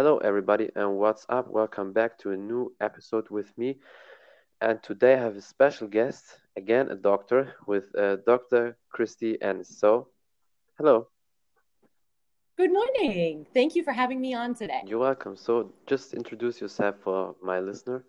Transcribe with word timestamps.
Hello, 0.00 0.16
everybody, 0.16 0.70
and 0.76 0.96
what's 0.96 1.26
up? 1.28 1.50
Welcome 1.50 1.92
back 1.92 2.16
to 2.20 2.30
a 2.30 2.34
new 2.34 2.74
episode 2.80 3.28
with 3.28 3.52
me. 3.58 3.76
And 4.62 4.82
today 4.82 5.12
I 5.12 5.18
have 5.18 5.36
a 5.36 5.42
special 5.42 5.88
guest, 5.88 6.24
again, 6.56 6.88
a 6.88 6.94
doctor 6.94 7.52
with 7.66 7.94
uh, 7.94 8.16
Dr. 8.24 8.78
Kristie 8.96 9.36
Ennis. 9.42 9.78
So, 9.78 10.08
hello. 10.78 11.08
Good 12.56 12.72
morning. 12.72 13.46
Thank 13.52 13.74
you 13.74 13.84
for 13.84 13.92
having 13.92 14.22
me 14.22 14.32
on 14.32 14.54
today. 14.54 14.80
You're 14.86 15.00
welcome. 15.00 15.36
So, 15.36 15.70
just 15.86 16.14
introduce 16.14 16.62
yourself 16.62 16.94
for 17.04 17.36
my 17.42 17.60
listener. 17.60 18.02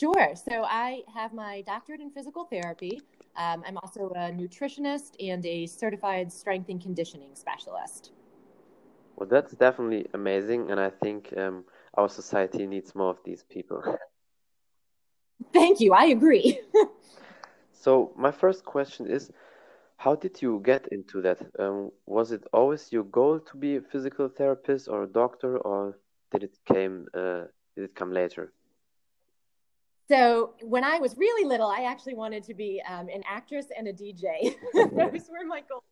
Sure. 0.00 0.32
So, 0.34 0.64
I 0.64 1.02
have 1.14 1.34
my 1.34 1.60
doctorate 1.66 2.00
in 2.00 2.10
physical 2.10 2.44
therapy. 2.44 3.02
Um, 3.36 3.62
I'm 3.66 3.76
also 3.82 4.08
a 4.16 4.30
nutritionist 4.32 5.16
and 5.20 5.44
a 5.44 5.66
certified 5.66 6.32
strength 6.32 6.70
and 6.70 6.80
conditioning 6.80 7.34
specialist. 7.34 8.12
Well, 9.16 9.28
that's 9.28 9.52
definitely 9.52 10.06
amazing, 10.12 10.70
and 10.70 10.78
I 10.78 10.90
think 10.90 11.32
um, 11.36 11.64
our 11.94 12.08
society 12.08 12.66
needs 12.66 12.94
more 12.94 13.10
of 13.10 13.18
these 13.24 13.42
people. 13.42 13.82
Thank 15.52 15.80
you. 15.80 15.94
I 15.94 16.06
agree. 16.06 16.60
so, 17.72 18.12
my 18.16 18.30
first 18.30 18.64
question 18.64 19.06
is 19.06 19.32
how 19.96 20.14
did 20.14 20.42
you 20.42 20.60
get 20.62 20.86
into 20.88 21.22
that? 21.22 21.40
Um, 21.58 21.90
was 22.04 22.30
it 22.30 22.44
always 22.52 22.92
your 22.92 23.04
goal 23.04 23.40
to 23.40 23.56
be 23.56 23.76
a 23.76 23.80
physical 23.80 24.28
therapist 24.28 24.88
or 24.88 25.04
a 25.04 25.08
doctor, 25.08 25.56
or 25.58 25.98
did 26.30 26.42
it 26.42 26.58
came 26.66 27.06
uh, 27.14 27.44
did 27.74 27.84
it 27.84 27.94
come 27.94 28.12
later? 28.12 28.52
So 30.08 30.54
when 30.60 30.84
I 30.84 30.98
was 30.98 31.16
really 31.16 31.48
little, 31.48 31.68
I 31.68 31.84
actually 31.84 32.14
wanted 32.14 32.44
to 32.44 32.54
be 32.54 32.82
um, 32.88 33.08
an 33.08 33.22
actress 33.28 33.66
and 33.76 33.88
a 33.88 33.92
DJ. 33.92 34.54
Those 34.74 35.28
were 35.30 35.44
my 35.46 35.62
goals. 35.68 35.82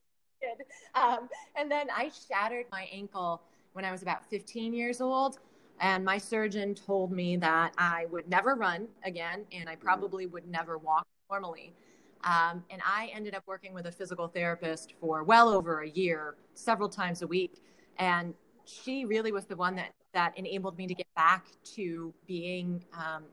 Um, 0.94 1.28
and 1.56 1.70
then 1.70 1.88
I 1.90 2.10
shattered 2.28 2.66
my 2.70 2.88
ankle 2.92 3.42
when 3.72 3.84
I 3.84 3.90
was 3.90 4.02
about 4.02 4.24
15 4.30 4.72
years 4.72 5.00
old. 5.00 5.38
And 5.80 6.04
my 6.04 6.18
surgeon 6.18 6.74
told 6.74 7.10
me 7.10 7.36
that 7.38 7.74
I 7.76 8.06
would 8.10 8.28
never 8.28 8.54
run 8.54 8.86
again 9.04 9.44
and 9.52 9.68
I 9.68 9.74
probably 9.74 10.26
would 10.26 10.46
never 10.46 10.78
walk 10.78 11.06
normally. 11.28 11.74
Um, 12.22 12.64
and 12.70 12.80
I 12.86 13.10
ended 13.12 13.34
up 13.34 13.42
working 13.46 13.74
with 13.74 13.86
a 13.86 13.92
physical 13.92 14.28
therapist 14.28 14.94
for 15.00 15.24
well 15.24 15.48
over 15.48 15.80
a 15.80 15.88
year, 15.88 16.36
several 16.54 16.88
times 16.88 17.22
a 17.22 17.26
week. 17.26 17.62
And 17.98 18.34
she 18.64 19.04
really 19.04 19.30
was 19.30 19.44
the 19.44 19.56
one 19.56 19.76
that, 19.76 19.92
that 20.14 20.36
enabled 20.38 20.78
me 20.78 20.86
to 20.86 20.94
get 20.94 21.06
back 21.16 21.46
to 21.74 22.14
being 22.26 22.82
um, 22.94 23.24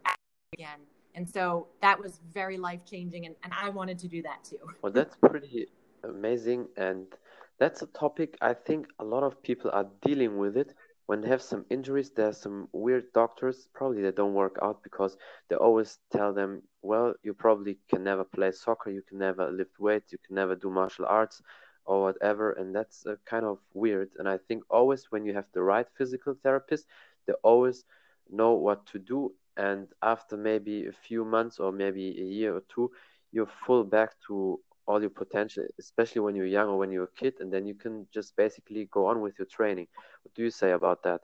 again. 0.54 0.80
And 1.16 1.30
so 1.30 1.68
that 1.82 2.00
was 2.00 2.20
very 2.34 2.58
life 2.58 2.84
changing. 2.86 3.26
And, 3.26 3.36
and 3.44 3.54
I 3.54 3.70
wanted 3.70 4.00
to 4.00 4.08
do 4.08 4.22
that 4.24 4.44
too. 4.44 4.58
Well, 4.82 4.92
that's 4.92 5.16
pretty 5.16 5.68
amazing. 6.04 6.68
And 6.78 7.08
that's 7.60 7.82
a 7.82 7.88
topic 7.88 8.38
I 8.42 8.54
think 8.54 8.88
a 9.00 9.04
lot 9.04 9.24
of 9.24 9.42
people 9.44 9.72
are 9.74 9.88
dealing 10.02 10.38
with 10.38 10.58
it. 10.58 10.74
When 11.08 11.22
they 11.22 11.28
have 11.28 11.42
some 11.42 11.66
injuries, 11.70 12.12
there's 12.12 12.38
some 12.38 12.70
weird 12.72 13.12
doctors, 13.14 13.68
probably 13.74 14.02
they 14.02 14.12
don't 14.12 14.34
work 14.34 14.58
out 14.62 14.82
because 14.84 15.18
they 15.50 15.56
always 15.56 16.00
tell 16.12 16.34
them, 16.34 16.62
well, 16.82 17.14
you 17.24 17.34
probably 17.34 17.80
can 17.90 18.04
never 18.04 18.24
play 18.24 18.52
soccer, 18.52 18.90
you 18.92 19.02
can 19.02 19.18
never 19.18 19.52
lift 19.52 19.80
weights, 19.80 20.12
you 20.14 20.20
can 20.26 20.36
never 20.36 20.56
do 20.56 20.70
martial 20.70 21.06
arts 21.06 21.42
or 21.86 22.02
whatever. 22.04 22.54
And 22.54 22.74
that's 22.74 23.06
kind 23.26 23.46
of 23.46 23.60
weird. 23.74 24.10
And 24.20 24.30
I 24.30 24.38
think 24.48 24.64
always 24.70 25.12
when 25.12 25.26
you 25.26 25.34
have 25.34 25.48
the 25.54 25.62
right 25.62 25.88
physical 25.98 26.36
therapist, 26.42 26.86
they 27.28 27.34
always 27.44 27.84
know 28.30 28.54
what 28.54 28.86
to 28.88 29.00
do. 29.00 29.34
And 29.58 29.88
after 30.02 30.38
maybe 30.38 30.88
a 30.88 30.94
few 30.94 31.26
months 31.26 31.60
or 31.60 31.72
maybe 31.74 32.08
a 32.22 32.26
year 32.26 32.56
or 32.56 32.64
two, 32.74 32.92
you're 33.34 33.52
full 33.66 33.84
back 33.84 34.12
to 34.28 34.60
all 34.92 35.02
your 35.02 35.10
potential, 35.10 35.64
especially 35.80 36.22
when 36.22 36.36
you're 36.36 36.46
young 36.58 36.68
or 36.68 36.78
when 36.78 36.92
you're 36.92 37.06
a 37.06 37.20
kid, 37.20 37.36
and 37.40 37.52
then 37.52 37.66
you 37.66 37.74
can 37.74 38.08
just 38.14 38.36
basically 38.36 38.90
go 38.92 39.06
on 39.08 39.22
with 39.22 39.34
your 39.40 39.48
training. 39.48 39.88
What 40.24 40.34
do 40.36 40.44
you 40.44 40.52
say 40.52 40.72
about 40.72 41.04
that? 41.04 41.22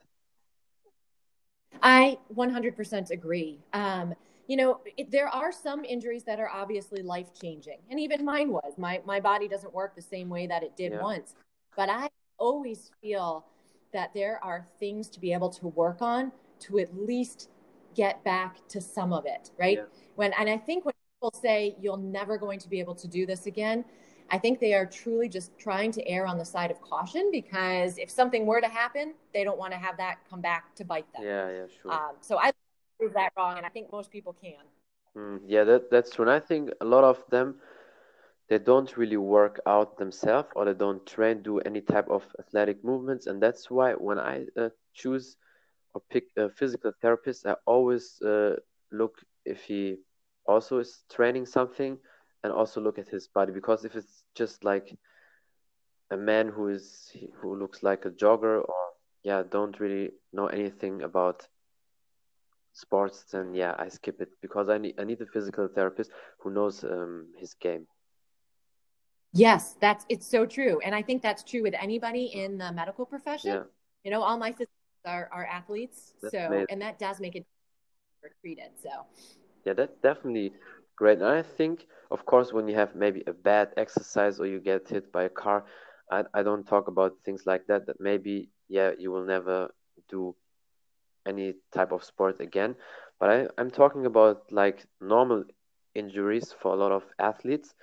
I 1.82 2.18
100% 2.34 3.10
agree. 3.10 3.60
Um, 3.74 4.14
you 4.46 4.56
know, 4.56 4.80
it, 4.96 5.10
there 5.10 5.28
are 5.28 5.52
some 5.52 5.84
injuries 5.84 6.24
that 6.24 6.40
are 6.40 6.48
obviously 6.48 7.02
life 7.02 7.28
changing, 7.38 7.78
and 7.90 8.00
even 8.00 8.24
mine 8.24 8.50
was. 8.50 8.72
My 8.78 9.02
my 9.04 9.20
body 9.20 9.46
doesn't 9.46 9.74
work 9.74 9.94
the 9.94 10.02
same 10.02 10.30
way 10.30 10.46
that 10.46 10.62
it 10.62 10.74
did 10.74 10.92
yeah. 10.92 11.02
once, 11.02 11.34
but 11.76 11.90
I 11.90 12.08
always 12.38 12.90
feel 13.02 13.44
that 13.92 14.14
there 14.14 14.42
are 14.42 14.66
things 14.80 15.10
to 15.10 15.20
be 15.20 15.34
able 15.34 15.50
to 15.50 15.68
work 15.68 16.00
on 16.00 16.32
to 16.60 16.78
at 16.78 16.96
least 16.96 17.50
get 17.94 18.24
back 18.24 18.66
to 18.68 18.80
some 18.80 19.12
of 19.12 19.26
it, 19.26 19.50
right? 19.58 19.78
Yeah. 19.78 19.84
When 20.16 20.32
and 20.32 20.48
I 20.48 20.56
think 20.56 20.86
when 20.86 20.94
people 21.18 21.32
say 21.40 21.74
you're 21.80 21.98
never 21.98 22.38
going 22.38 22.60
to 22.60 22.68
be 22.68 22.78
able 22.78 22.94
to 22.94 23.08
do 23.08 23.26
this 23.26 23.46
again, 23.46 23.84
I 24.30 24.38
think 24.38 24.60
they 24.60 24.74
are 24.74 24.86
truly 24.86 25.28
just 25.28 25.58
trying 25.58 25.90
to 25.92 26.06
err 26.06 26.26
on 26.26 26.38
the 26.38 26.44
side 26.44 26.70
of 26.70 26.80
caution 26.80 27.30
because 27.32 27.98
if 27.98 28.08
something 28.08 28.46
were 28.46 28.60
to 28.60 28.68
happen, 28.68 29.14
they 29.34 29.42
don't 29.42 29.58
want 29.58 29.72
to 29.72 29.78
have 29.78 29.96
that 29.96 30.18
come 30.30 30.40
back 30.40 30.76
to 30.76 30.84
bite 30.84 31.12
them. 31.12 31.22
Yeah, 31.24 31.50
yeah, 31.50 31.66
sure. 31.82 31.92
Um, 31.92 32.12
so 32.20 32.38
I 32.38 32.52
prove 32.98 33.14
that 33.14 33.32
wrong, 33.36 33.56
and 33.56 33.66
I 33.66 33.68
think 33.68 33.90
most 33.90 34.12
people 34.12 34.36
can. 34.40 34.62
Mm, 35.16 35.40
yeah, 35.46 35.64
that 35.64 35.90
that's 35.90 36.14
true. 36.14 36.24
And 36.24 36.30
I 36.30 36.38
think 36.38 36.70
a 36.80 36.84
lot 36.84 37.02
of 37.02 37.24
them 37.30 37.56
they 38.48 38.58
don't 38.58 38.96
really 38.96 39.16
work 39.16 39.60
out 39.66 39.98
themselves 39.98 40.48
or 40.54 40.66
they 40.66 40.74
don't 40.74 41.04
train, 41.04 41.42
do 41.42 41.58
any 41.60 41.80
type 41.80 42.08
of 42.08 42.22
athletic 42.38 42.84
movements, 42.84 43.26
and 43.26 43.42
that's 43.42 43.70
why 43.70 43.94
when 43.94 44.18
I 44.18 44.44
uh, 44.56 44.68
choose 44.94 45.36
or 45.94 46.02
pick 46.10 46.24
a 46.36 46.48
physical 46.48 46.92
therapist, 47.02 47.46
I 47.46 47.56
always 47.66 48.20
uh, 48.22 48.56
look 48.92 49.16
if 49.44 49.62
he 49.64 49.96
also 50.48 50.78
is 50.78 51.04
training 51.10 51.46
something 51.46 51.98
and 52.42 52.52
also 52.52 52.80
look 52.80 52.98
at 52.98 53.08
his 53.08 53.28
body. 53.28 53.52
Because 53.52 53.84
if 53.84 53.94
it's 53.94 54.24
just 54.34 54.64
like 54.64 54.96
a 56.10 56.16
man 56.16 56.48
who 56.48 56.68
is 56.68 57.12
who 57.34 57.54
looks 57.56 57.82
like 57.82 58.04
a 58.06 58.10
jogger 58.10 58.60
or 58.62 58.74
yeah 59.22 59.42
don't 59.42 59.78
really 59.78 60.10
know 60.32 60.46
anything 60.46 61.02
about 61.02 61.46
sports 62.72 63.24
then 63.32 63.54
yeah 63.54 63.74
i 63.78 63.88
skip 63.88 64.20
it. 64.20 64.30
Because 64.40 64.68
i 64.68 64.78
need 64.78 64.94
i 64.98 65.04
need 65.04 65.20
a 65.20 65.26
physical 65.26 65.68
therapist 65.68 66.10
who 66.40 66.50
knows 66.50 66.82
um, 66.84 67.26
his 67.36 67.54
game. 67.54 67.86
Yes 69.34 69.76
that's 69.80 70.06
it's 70.08 70.26
so 70.26 70.46
true. 70.46 70.80
And 70.84 70.94
i 70.94 71.02
think 71.02 71.22
that's 71.22 71.44
true 71.44 71.62
with 71.62 71.74
anybody 71.74 72.26
in 72.26 72.56
the 72.56 72.72
medical 72.72 73.04
profession. 73.04 73.50
Yeah. 73.50 73.62
you 74.04 74.10
know 74.10 74.22
all 74.22 74.38
my 74.38 74.50
sisters 74.50 74.68
are, 75.04 75.28
are 75.32 75.46
athletes 75.46 76.14
that's 76.22 76.32
so 76.32 76.46
amazing. 76.46 76.66
and 76.70 76.82
that 76.82 76.98
does 76.98 77.20
make 77.20 77.36
it 77.36 77.46
treated 78.42 78.70
so 78.82 78.90
yeah, 79.64 79.72
that's 79.74 79.96
definitely 80.02 80.52
great. 80.96 81.18
And 81.18 81.28
I 81.28 81.42
think, 81.42 81.86
of 82.10 82.24
course, 82.26 82.52
when 82.52 82.68
you 82.68 82.74
have 82.74 82.94
maybe 82.94 83.22
a 83.26 83.32
bad 83.32 83.72
exercise 83.76 84.40
or 84.40 84.46
you 84.46 84.60
get 84.60 84.88
hit 84.88 85.12
by 85.12 85.24
a 85.24 85.28
car, 85.28 85.64
I, 86.10 86.24
I 86.34 86.42
don't 86.42 86.66
talk 86.66 86.88
about 86.88 87.12
things 87.24 87.46
like 87.46 87.66
that, 87.68 87.86
that 87.86 88.00
maybe, 88.00 88.50
yeah, 88.68 88.92
you 88.98 89.10
will 89.10 89.24
never 89.24 89.70
do 90.08 90.34
any 91.26 91.54
type 91.72 91.92
of 91.92 92.04
sport 92.04 92.40
again. 92.40 92.74
But 93.20 93.30
I, 93.30 93.48
I'm 93.58 93.70
talking 93.70 94.06
about 94.06 94.50
like 94.50 94.86
normal 95.00 95.44
injuries 95.94 96.52
for 96.52 96.72
a 96.72 96.76
lot 96.76 96.92
of 96.92 97.04
athletes. 97.18 97.74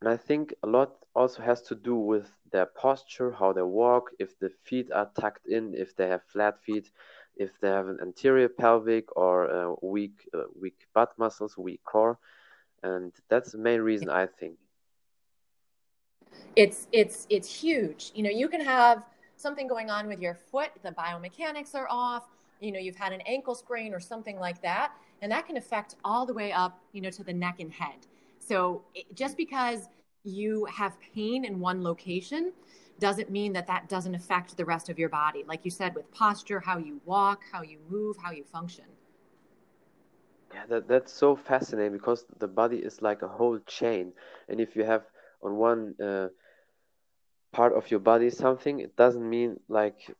And 0.00 0.08
I 0.10 0.16
think 0.16 0.54
a 0.62 0.66
lot 0.66 0.92
also 1.14 1.42
has 1.42 1.62
to 1.62 1.74
do 1.74 1.94
with 1.96 2.30
their 2.52 2.66
posture, 2.66 3.32
how 3.32 3.52
they 3.52 3.62
walk, 3.62 4.10
if 4.18 4.38
the 4.38 4.50
feet 4.64 4.90
are 4.92 5.10
tucked 5.18 5.46
in, 5.46 5.74
if 5.74 5.96
they 5.96 6.08
have 6.08 6.22
flat 6.24 6.62
feet, 6.62 6.90
if 7.36 7.60
they 7.60 7.68
have 7.68 7.88
an 7.88 7.98
anterior 8.00 8.48
pelvic 8.48 9.16
or 9.16 9.76
weak 9.82 10.28
uh, 10.34 10.44
weak 10.60 10.86
butt 10.94 11.12
muscles, 11.18 11.56
weak 11.56 11.82
core, 11.84 12.18
and 12.82 13.12
that's 13.28 13.52
the 13.52 13.58
main 13.58 13.80
reason 13.80 14.08
I 14.08 14.26
think. 14.26 14.56
It's 16.54 16.88
it's 16.92 17.26
it's 17.30 17.48
huge. 17.48 18.12
You 18.14 18.22
know, 18.22 18.30
you 18.30 18.48
can 18.48 18.60
have 18.60 19.04
something 19.36 19.66
going 19.66 19.90
on 19.90 20.08
with 20.08 20.20
your 20.20 20.34
foot, 20.34 20.70
the 20.82 20.90
biomechanics 20.92 21.74
are 21.74 21.86
off. 21.90 22.24
You 22.60 22.72
know, 22.72 22.78
you've 22.78 22.96
had 22.96 23.12
an 23.12 23.20
ankle 23.22 23.54
sprain 23.54 23.92
or 23.92 24.00
something 24.00 24.38
like 24.38 24.62
that, 24.62 24.92
and 25.20 25.30
that 25.30 25.46
can 25.46 25.56
affect 25.58 25.96
all 26.04 26.24
the 26.24 26.32
way 26.32 26.52
up, 26.52 26.80
you 26.92 27.02
know, 27.02 27.10
to 27.10 27.22
the 27.22 27.32
neck 27.32 27.60
and 27.60 27.70
head. 27.70 28.06
So 28.38 28.82
just 29.14 29.36
because 29.36 29.88
you 30.24 30.64
have 30.66 30.96
pain 31.14 31.44
in 31.44 31.60
one 31.60 31.82
location 31.82 32.52
doesn't 32.98 33.30
mean 33.30 33.52
that 33.52 33.66
that 33.66 33.88
doesn't 33.88 34.14
affect 34.14 34.56
the 34.56 34.64
rest 34.64 34.88
of 34.88 34.98
your 34.98 35.08
body. 35.08 35.44
Like 35.46 35.64
you 35.64 35.70
said, 35.70 35.94
with 35.94 36.10
posture, 36.12 36.60
how 36.60 36.78
you 36.78 37.00
walk, 37.04 37.42
how 37.52 37.62
you 37.62 37.78
move, 37.88 38.16
how 38.22 38.30
you 38.30 38.44
function. 38.44 38.84
Yeah, 40.54 40.66
that, 40.68 40.88
that's 40.88 41.12
so 41.12 41.36
fascinating 41.36 41.92
because 41.92 42.24
the 42.38 42.48
body 42.48 42.78
is 42.78 43.02
like 43.02 43.22
a 43.22 43.28
whole 43.28 43.58
chain. 43.66 44.12
And 44.48 44.60
if 44.60 44.76
you 44.76 44.84
have 44.84 45.02
on 45.42 45.56
one 45.56 45.94
uh, 46.02 46.28
part 47.52 47.74
of 47.74 47.90
your 47.90 48.00
body 48.00 48.30
something, 48.30 48.80
it 48.80 48.96
doesn't 48.96 49.28
mean 49.28 49.60
like, 49.68 50.14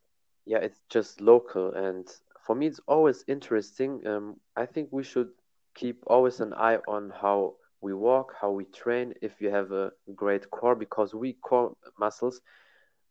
yeah, 0.44 0.58
it's 0.58 0.80
just 0.90 1.20
local. 1.20 1.72
And 1.72 2.06
for 2.46 2.54
me, 2.54 2.66
it's 2.66 2.80
always 2.86 3.24
interesting. 3.26 4.06
Um, 4.06 4.36
I 4.56 4.66
think 4.66 4.88
we 4.90 5.02
should 5.02 5.28
keep 5.74 6.02
always 6.06 6.40
an 6.40 6.52
eye 6.54 6.78
on 6.88 7.12
how 7.20 7.54
we 7.80 7.94
walk, 7.94 8.32
how 8.40 8.50
we 8.50 8.64
train, 8.64 9.14
if 9.22 9.40
you 9.40 9.50
have 9.50 9.70
a 9.72 9.92
great 10.14 10.50
core, 10.50 10.74
because 10.74 11.14
weak 11.14 11.40
core 11.42 11.74
muscles 11.98 12.40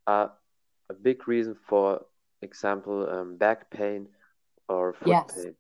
are 0.07 0.31
a 0.89 0.93
big 0.93 1.27
reason 1.27 1.55
for 1.67 2.05
example 2.41 3.09
um, 3.09 3.37
back 3.37 3.69
pain 3.71 4.07
or 4.69 4.93
foot 4.93 5.07
yes. 5.07 5.43
pain 5.43 5.55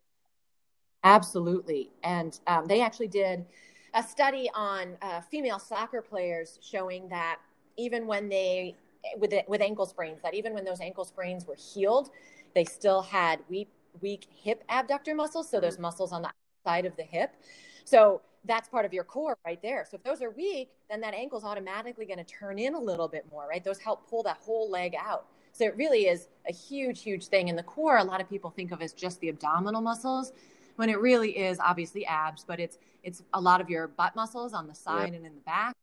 absolutely 1.03 1.89
and 2.03 2.39
um, 2.47 2.65
they 2.67 2.81
actually 2.81 3.07
did 3.07 3.45
a 3.93 4.03
study 4.03 4.49
on 4.53 4.97
uh, 5.01 5.21
female 5.21 5.59
soccer 5.59 6.01
players 6.01 6.59
showing 6.61 7.07
that 7.09 7.39
even 7.77 8.05
when 8.07 8.29
they 8.29 8.75
with 9.17 9.33
with 9.47 9.61
ankle 9.61 9.85
sprains 9.85 10.19
that 10.21 10.33
even 10.33 10.53
when 10.53 10.65
those 10.65 10.81
ankle 10.81 11.05
sprains 11.05 11.45
were 11.45 11.55
healed 11.55 12.09
they 12.55 12.63
still 12.63 13.01
had 13.03 13.41
weak, 13.49 13.69
weak 14.01 14.27
hip 14.33 14.63
abductor 14.69 15.13
muscles. 15.13 15.49
So 15.49 15.59
those 15.59 15.77
muscles 15.77 16.11
on 16.11 16.23
the 16.23 16.31
side 16.65 16.85
of 16.85 16.95
the 16.95 17.03
hip. 17.03 17.35
So 17.83 18.21
that's 18.45 18.69
part 18.69 18.85
of 18.85 18.93
your 18.93 19.03
core 19.03 19.37
right 19.45 19.61
there. 19.61 19.85
So 19.89 19.95
if 19.95 20.03
those 20.03 20.21
are 20.21 20.29
weak, 20.31 20.69
then 20.89 21.01
that 21.01 21.13
ankle 21.13 21.37
is 21.37 21.43
automatically 21.43 22.05
going 22.05 22.19
to 22.19 22.23
turn 22.23 22.59
in 22.59 22.75
a 22.75 22.79
little 22.79 23.07
bit 23.07 23.25
more, 23.31 23.47
right? 23.47 23.63
Those 23.63 23.79
help 23.79 24.09
pull 24.09 24.23
that 24.23 24.37
whole 24.37 24.69
leg 24.69 24.95
out. 24.99 25.25
So 25.51 25.63
it 25.65 25.75
really 25.77 26.07
is 26.07 26.27
a 26.47 26.53
huge, 26.53 27.01
huge 27.01 27.27
thing. 27.27 27.47
in 27.47 27.55
the 27.55 27.63
core, 27.63 27.97
a 27.97 28.03
lot 28.03 28.19
of 28.19 28.29
people 28.29 28.49
think 28.49 28.71
of 28.71 28.81
as 28.81 28.93
just 28.93 29.19
the 29.21 29.29
abdominal 29.29 29.81
muscles, 29.81 30.33
when 30.75 30.89
it 30.89 30.99
really 30.99 31.37
is 31.37 31.59
obviously 31.59 32.05
abs, 32.05 32.43
but 32.43 32.59
it's 32.59 32.77
it's 33.03 33.23
a 33.33 33.39
lot 33.39 33.61
of 33.61 33.69
your 33.69 33.87
butt 33.87 34.15
muscles 34.15 34.53
on 34.53 34.67
the 34.67 34.73
side 34.73 35.13
and 35.13 35.25
in 35.25 35.35
the 35.35 35.41
back, 35.41 35.73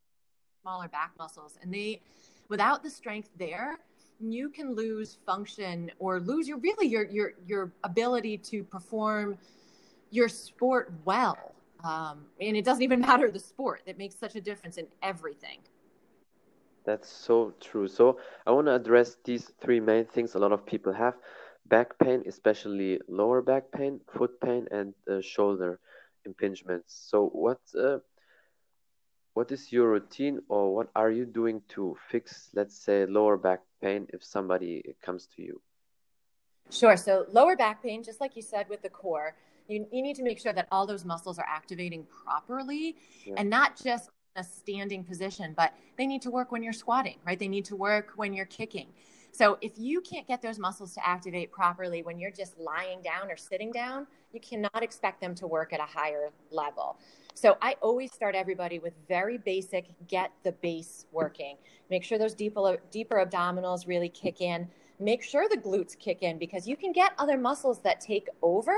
smaller 0.61 0.87
back 0.89 1.13
muscles. 1.17 1.57
And 1.61 1.73
they 1.73 2.01
without 2.49 2.83
the 2.83 2.89
strength 2.89 3.29
there, 3.39 3.79
you 4.19 4.49
can 4.49 4.75
lose 4.75 5.17
function 5.25 5.89
or 5.99 6.19
lose 6.19 6.47
your 6.47 6.57
really 6.57 6.87
your 6.87 7.05
your 7.05 7.33
your 7.47 7.71
ability 7.83 8.37
to 8.37 8.63
perform 8.63 9.37
your 10.11 10.29
sport 10.29 10.93
well. 11.05 11.52
Um, 11.83 12.25
and 12.39 12.55
it 12.55 12.65
doesn't 12.65 12.83
even 12.83 12.99
matter 13.09 13.29
the 13.29 13.39
sport. 13.39 13.81
It 13.85 13.97
makes 13.97 14.15
such 14.15 14.35
a 14.35 14.41
difference 14.41 14.77
in 14.77 14.87
everything. 15.01 15.59
That's 16.85 17.09
so 17.09 17.53
true. 17.61 17.87
So 17.87 18.19
I 18.45 18.51
want 18.51 18.67
to 18.67 18.75
address 18.75 19.17
these 19.23 19.51
three 19.61 19.79
main 19.79 20.05
things 20.05 20.35
a 20.35 20.39
lot 20.39 20.51
of 20.51 20.65
people 20.65 20.91
have 20.91 21.15
back 21.65 21.97
pain, 21.97 22.23
especially 22.27 22.99
lower 23.07 23.41
back 23.41 23.71
pain, 23.71 24.01
foot 24.17 24.39
pain, 24.41 24.67
and 24.71 24.93
uh, 25.09 25.21
shoulder 25.21 25.79
impingements. 26.27 26.83
So 26.87 27.27
what 27.27 27.59
uh, 27.79 27.99
what 29.33 29.51
is 29.51 29.71
your 29.71 29.89
routine 29.89 30.41
or 30.47 30.75
what 30.75 30.89
are 30.95 31.09
you 31.09 31.25
doing 31.25 31.61
to 31.69 31.97
fix, 32.09 32.49
let's 32.53 32.77
say, 32.77 33.05
lower 33.05 33.37
back 33.37 33.61
pain 33.81 34.07
if 34.13 34.23
somebody 34.23 34.83
comes 35.01 35.27
to 35.35 35.41
you? 35.41 35.61
Sure. 36.69 36.95
So 36.95 37.25
lower 37.31 37.55
back 37.55 37.81
pain, 37.81 38.03
just 38.03 38.21
like 38.21 38.35
you 38.35 38.41
said 38.41 38.69
with 38.69 38.81
the 38.81 38.89
core, 38.89 39.35
you, 39.67 39.87
you 39.91 40.01
need 40.01 40.15
to 40.15 40.23
make 40.23 40.39
sure 40.39 40.53
that 40.53 40.67
all 40.71 40.85
those 40.85 41.05
muscles 41.05 41.39
are 41.39 41.45
activating 41.47 42.05
properly 42.25 42.95
yeah. 43.25 43.35
and 43.37 43.49
not 43.49 43.81
just 43.81 44.09
a 44.35 44.43
standing 44.43 45.03
position, 45.03 45.53
but 45.55 45.73
they 45.97 46.07
need 46.07 46.21
to 46.23 46.31
work 46.31 46.51
when 46.51 46.63
you're 46.63 46.73
squatting, 46.73 47.17
right? 47.25 47.37
They 47.37 47.47
need 47.47 47.65
to 47.65 47.75
work 47.75 48.13
when 48.15 48.33
you're 48.33 48.45
kicking. 48.45 48.87
So 49.31 49.57
if 49.61 49.73
you 49.77 49.99
can't 50.01 50.27
get 50.27 50.41
those 50.43 50.59
muscles 50.59 50.93
to 50.93 51.07
activate 51.07 51.51
properly 51.51 52.03
when 52.03 52.19
you're 52.19 52.31
just 52.31 52.57
lying 52.59 53.01
down 53.01 53.31
or 53.31 53.37
sitting 53.37 53.71
down, 53.71 54.05
you 54.31 54.39
cannot 54.39 54.83
expect 54.83 55.21
them 55.21 55.33
to 55.35 55.47
work 55.47 55.73
at 55.73 55.79
a 55.79 55.85
higher 55.85 56.29
level. 56.51 56.97
So 57.33 57.57
I 57.59 57.75
always 57.81 58.13
start 58.13 58.35
everybody 58.35 58.77
with 58.77 58.93
very 59.07 59.39
basic 59.39 59.85
get 60.07 60.31
the 60.43 60.51
base 60.51 61.07
working. 61.11 61.57
Make 61.89 62.03
sure 62.03 62.19
those 62.19 62.35
deeper 62.35 62.77
deeper 62.91 63.25
abdominals 63.25 63.87
really 63.87 64.09
kick 64.09 64.39
in. 64.39 64.67
Make 64.99 65.23
sure 65.23 65.49
the 65.49 65.57
glutes 65.57 65.97
kick 65.97 66.21
in 66.21 66.37
because 66.37 66.67
you 66.67 66.77
can 66.77 66.91
get 66.91 67.13
other 67.17 67.37
muscles 67.37 67.81
that 67.81 67.99
take 67.99 68.29
over 68.43 68.75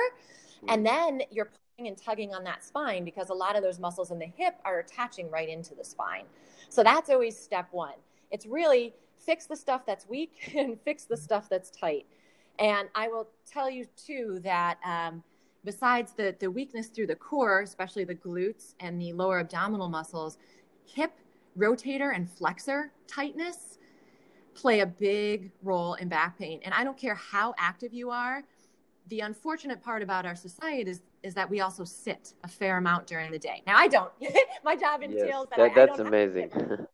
and 0.67 0.85
then 0.85 1.21
you're 1.31 1.49
pulling 1.77 1.89
and 1.89 1.97
tugging 1.97 2.33
on 2.33 2.43
that 2.43 2.63
spine 2.63 3.03
because 3.03 3.29
a 3.29 3.33
lot 3.33 3.55
of 3.55 3.63
those 3.63 3.79
muscles 3.79 4.11
in 4.11 4.19
the 4.19 4.31
hip 4.37 4.55
are 4.65 4.79
attaching 4.79 5.29
right 5.29 5.49
into 5.49 5.75
the 5.75 5.83
spine. 5.83 6.25
So 6.69 6.83
that's 6.83 7.09
always 7.09 7.37
step 7.37 7.67
1. 7.71 7.93
It's 8.31 8.45
really 8.45 8.93
fix 9.19 9.45
the 9.45 9.55
stuff 9.55 9.85
that's 9.85 10.07
weak 10.07 10.53
and 10.57 10.79
fix 10.81 11.05
the 11.05 11.17
stuff 11.17 11.49
that's 11.49 11.69
tight. 11.71 12.05
And 12.59 12.87
I 12.95 13.07
will 13.07 13.27
tell 13.45 13.69
you 13.69 13.85
too 13.97 14.39
that 14.43 14.77
um, 14.85 15.23
besides 15.65 16.13
the, 16.13 16.35
the 16.39 16.49
weakness 16.49 16.87
through 16.87 17.07
the 17.07 17.15
core, 17.15 17.61
especially 17.61 18.05
the 18.05 18.15
glutes 18.15 18.75
and 18.79 19.01
the 19.01 19.11
lower 19.13 19.39
abdominal 19.39 19.89
muscles, 19.89 20.37
hip 20.85 21.11
rotator 21.57 22.15
and 22.15 22.29
flexor 22.29 22.91
tightness 23.07 23.79
play 24.53 24.79
a 24.79 24.85
big 24.85 25.51
role 25.63 25.95
in 25.95 26.07
back 26.07 26.37
pain. 26.37 26.61
And 26.63 26.73
I 26.73 26.83
don't 26.83 26.97
care 26.97 27.15
how 27.15 27.53
active 27.57 27.93
you 27.93 28.09
are. 28.09 28.43
The 29.09 29.19
unfortunate 29.19 29.83
part 29.83 30.01
about 30.01 30.25
our 30.25 30.35
society 30.35 30.89
is, 30.89 31.01
is 31.21 31.33
that 31.35 31.49
we 31.49 31.61
also 31.61 31.83
sit 31.83 32.33
a 32.43 32.47
fair 32.47 32.77
amount 32.77 33.07
during 33.07 33.31
the 33.31 33.39
day. 33.39 33.61
Now 33.67 33.77
I 33.77 33.87
don't. 33.87 34.11
My 34.63 34.75
job 34.75 35.03
entails 35.03 35.47
yes, 35.51 35.57
that, 35.57 35.75
that 35.75 35.87
that's 35.87 35.99
amazing. 35.99 36.51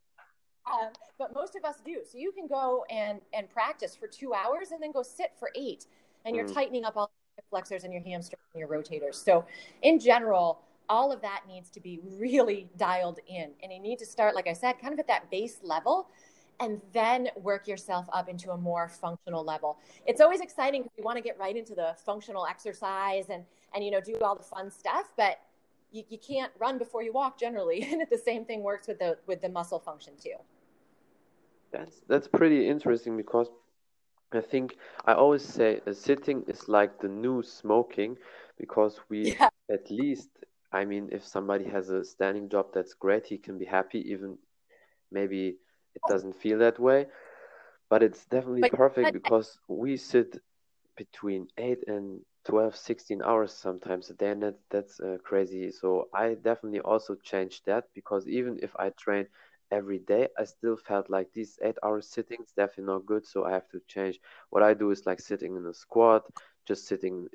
Um, 0.72 0.90
but 1.18 1.34
most 1.34 1.56
of 1.56 1.66
us 1.66 1.78
do. 1.84 1.98
So 2.10 2.18
you 2.18 2.32
can 2.32 2.48
go 2.48 2.86
and 2.90 3.20
and 3.34 3.50
practice 3.50 3.96
for 3.96 4.08
two 4.08 4.34
hours 4.34 4.72
and 4.72 4.82
then 4.82 4.92
go 4.92 5.04
sit 5.04 5.32
for 5.38 5.50
eight, 5.56 5.88
and 6.26 6.36
you're 6.36 6.48
mm. 6.48 6.54
tightening 6.54 6.86
up 6.86 6.96
all 6.96 7.12
your 7.38 7.44
flexors 7.50 7.84
and 7.84 7.92
your 7.92 8.02
hamstrings 8.04 8.44
and 8.54 8.60
your 8.60 8.70
rotators. 8.70 9.16
So 9.16 9.46
in 9.82 10.00
general, 10.00 10.62
all 10.88 11.12
of 11.12 11.22
that 11.22 11.44
needs 11.48 11.70
to 11.72 11.80
be 11.80 12.00
really 12.18 12.70
dialed 12.78 13.20
in, 13.28 13.52
and 13.64 13.72
you 13.72 13.80
need 13.80 14.00
to 14.00 14.06
start, 14.06 14.36
like 14.36 14.48
I 14.48 14.54
said, 14.54 14.80
kind 14.80 14.94
of 14.94 15.00
at 15.00 15.08
that 15.08 15.30
base 15.32 15.60
level. 15.64 16.10
And 16.62 16.80
then 16.94 17.30
work 17.36 17.68
yourself 17.68 18.08
up 18.14 18.30
into 18.30 18.52
a 18.52 18.58
more 18.58 18.88
functional 18.88 19.44
level. 19.44 19.80
It's 20.06 20.22
always 20.22 20.42
exciting 20.42 20.84
because 20.84 20.98
you 20.98 21.04
want 21.04 21.18
to 21.18 21.24
get 21.24 21.38
right 21.40 21.58
into 21.58 21.74
the 21.74 21.96
functional 22.06 22.46
exercise 22.46 23.30
and 23.30 23.44
and 23.74 23.84
you 23.84 23.90
know 23.90 24.00
do 24.00 24.16
all 24.22 24.36
the 24.36 24.44
fun 24.44 24.70
stuff, 24.70 25.12
but 25.18 25.40
you, 25.92 26.04
you 26.10 26.18
can't 26.18 26.52
run 26.60 26.78
before 26.78 27.04
you 27.04 27.12
walk 27.12 27.40
generally 27.40 27.82
and 27.92 28.04
the 28.10 28.18
same 28.18 28.46
thing 28.46 28.62
works 28.62 28.88
with 28.88 29.00
the 29.00 29.18
with 29.28 29.42
the 29.42 29.50
muscle 29.50 29.80
function 29.80 30.14
too 30.22 30.36
that's 31.72 32.02
that's 32.08 32.28
pretty 32.28 32.68
interesting 32.68 33.18
because 33.18 33.50
I 34.34 34.42
think 34.42 34.78
I 35.06 35.14
always 35.14 35.44
say 35.44 35.82
uh, 35.86 35.94
sitting 35.94 36.44
is 36.48 36.68
like 36.68 37.00
the 37.00 37.08
new 37.08 37.42
smoking 37.44 38.18
because 38.58 39.00
we 39.10 39.36
yeah. 39.40 39.50
at 39.70 39.90
least 39.90 40.30
I 40.72 40.86
mean 40.86 41.10
if 41.12 41.26
somebody 41.26 41.66
has 41.66 41.90
a 41.90 42.04
standing 42.04 42.50
job 42.50 42.68
that's 42.74 42.94
great 42.94 43.26
he 43.26 43.38
can 43.38 43.58
be 43.58 43.66
happy 43.66 44.00
even 44.12 44.38
maybe 45.12 45.58
it 45.96 46.04
doesn't 46.08 46.36
feel 46.36 46.60
that 46.60 46.80
way 46.80 47.06
but 47.90 48.04
it's 48.04 48.26
definitely 48.26 48.64
but, 48.64 48.72
perfect 48.72 49.12
but, 49.12 49.14
because 49.14 49.60
we 49.68 49.96
sit 49.98 50.38
between 50.96 51.48
8 51.58 51.84
and 51.88 52.20
12 52.46 52.76
16 52.76 53.22
hours 53.22 53.54
sometimes 53.54 54.10
a 54.10 54.14
day 54.14 54.32
and 54.32 54.44
that, 54.44 54.56
that's 54.70 55.00
uh, 55.00 55.18
crazy 55.24 55.72
so 55.72 56.08
I 56.14 56.36
definitely 56.36 56.82
also 56.82 57.16
changed 57.16 57.66
that 57.66 57.86
because 57.94 58.28
even 58.28 58.60
if 58.62 58.72
I 58.78 58.90
train 58.90 59.28
every 59.72 60.00
day, 60.00 60.28
I 60.38 60.44
still 60.46 60.76
felt 60.78 61.10
like 61.10 61.32
these 61.34 61.58
eight 61.64 61.78
hours 61.84 62.08
sitting 62.08 62.38
is 62.42 62.52
definitely 62.52 62.94
not 62.94 63.06
good. 63.06 63.26
So 63.26 63.46
I 63.46 63.52
have 63.52 63.68
to 63.70 63.80
change. 63.88 64.20
What 64.50 64.64
I 64.64 64.74
do 64.74 64.92
is 64.92 65.06
like 65.06 65.20
sitting 65.20 65.56
in 65.56 65.66
a 65.66 65.74
squat, 65.74 66.24
just 66.68 66.88
sitting 66.88 67.28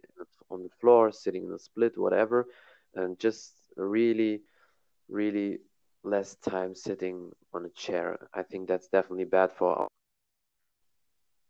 on 0.51 0.63
the 0.63 0.69
floor, 0.81 1.13
sitting 1.13 1.45
in 1.45 1.53
a 1.53 1.59
split, 1.59 1.97
whatever, 1.99 2.47
and 2.95 3.19
just 3.19 3.55
really, 3.77 4.43
really 5.09 5.59
less 6.07 6.37
time 6.37 6.75
sitting 6.75 7.33
on 7.53 7.67
a 7.67 7.69
chair. 7.71 8.29
I 8.33 8.43
think 8.43 8.69
that's 8.69 8.89
definitely 8.89 9.25
bad 9.25 9.53
for. 9.53 9.89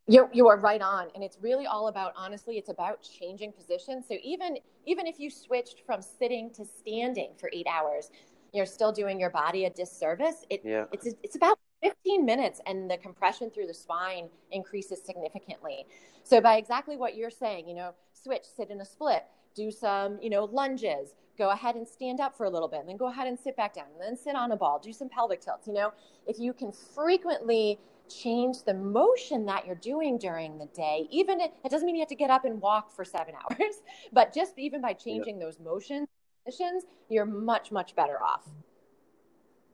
You 0.08 0.28
you 0.32 0.48
are 0.48 0.58
right 0.58 0.80
on, 0.80 1.08
and 1.14 1.24
it's 1.24 1.38
really 1.40 1.66
all 1.66 1.88
about 1.88 2.12
honestly. 2.16 2.58
It's 2.58 2.68
about 2.68 3.02
changing 3.02 3.52
positions 3.52 4.06
So 4.08 4.16
even 4.22 4.58
even 4.86 5.06
if 5.06 5.18
you 5.18 5.30
switched 5.30 5.82
from 5.84 6.00
sitting 6.00 6.50
to 6.54 6.64
standing 6.64 7.32
for 7.38 7.50
eight 7.52 7.66
hours, 7.66 8.10
you're 8.52 8.66
still 8.66 8.92
doing 8.92 9.18
your 9.20 9.30
body 9.30 9.64
a 9.64 9.70
disservice. 9.70 10.44
It, 10.48 10.62
yeah. 10.64 10.84
It's, 10.92 11.06
it's 11.22 11.36
about 11.36 11.58
15 11.82 12.24
minutes 12.24 12.60
and 12.66 12.90
the 12.90 12.96
compression 12.96 13.50
through 13.50 13.66
the 13.66 13.74
spine 13.74 14.28
increases 14.50 15.02
significantly. 15.04 15.86
So 16.22 16.40
by 16.40 16.56
exactly 16.56 16.96
what 16.96 17.16
you're 17.16 17.30
saying, 17.30 17.68
you 17.68 17.74
know, 17.74 17.92
switch, 18.12 18.44
sit 18.44 18.70
in 18.70 18.80
a 18.80 18.84
split, 18.84 19.24
do 19.54 19.70
some, 19.70 20.18
you 20.22 20.30
know, 20.30 20.44
lunges, 20.44 21.14
go 21.36 21.50
ahead 21.50 21.74
and 21.76 21.86
stand 21.86 22.20
up 22.20 22.36
for 22.36 22.44
a 22.44 22.50
little 22.50 22.68
bit 22.68 22.80
and 22.80 22.88
then 22.88 22.96
go 22.96 23.08
ahead 23.08 23.26
and 23.26 23.38
sit 23.38 23.56
back 23.56 23.74
down 23.74 23.86
and 23.92 24.00
then 24.00 24.16
sit 24.16 24.34
on 24.34 24.52
a 24.52 24.56
ball, 24.56 24.78
do 24.78 24.92
some 24.92 25.08
pelvic 25.08 25.40
tilts, 25.40 25.66
you 25.66 25.72
know, 25.72 25.92
if 26.26 26.38
you 26.38 26.52
can 26.52 26.72
frequently 26.72 27.78
change 28.08 28.62
the 28.62 28.74
motion 28.74 29.44
that 29.46 29.66
you're 29.66 29.74
doing 29.76 30.16
during 30.18 30.58
the 30.58 30.66
day, 30.66 31.08
even 31.10 31.40
it 31.40 31.52
doesn't 31.70 31.86
mean 31.86 31.96
you 31.96 32.00
have 32.02 32.08
to 32.08 32.14
get 32.14 32.30
up 32.30 32.44
and 32.44 32.60
walk 32.60 32.90
for 32.90 33.04
seven 33.04 33.34
hours, 33.50 33.82
but 34.12 34.32
just 34.32 34.58
even 34.58 34.80
by 34.80 34.92
changing 34.92 35.38
those 35.38 35.58
motions, 35.58 36.08
positions 36.46 36.84
you're 37.08 37.26
much, 37.26 37.72
much 37.72 37.94
better 37.94 38.22
off. 38.22 38.48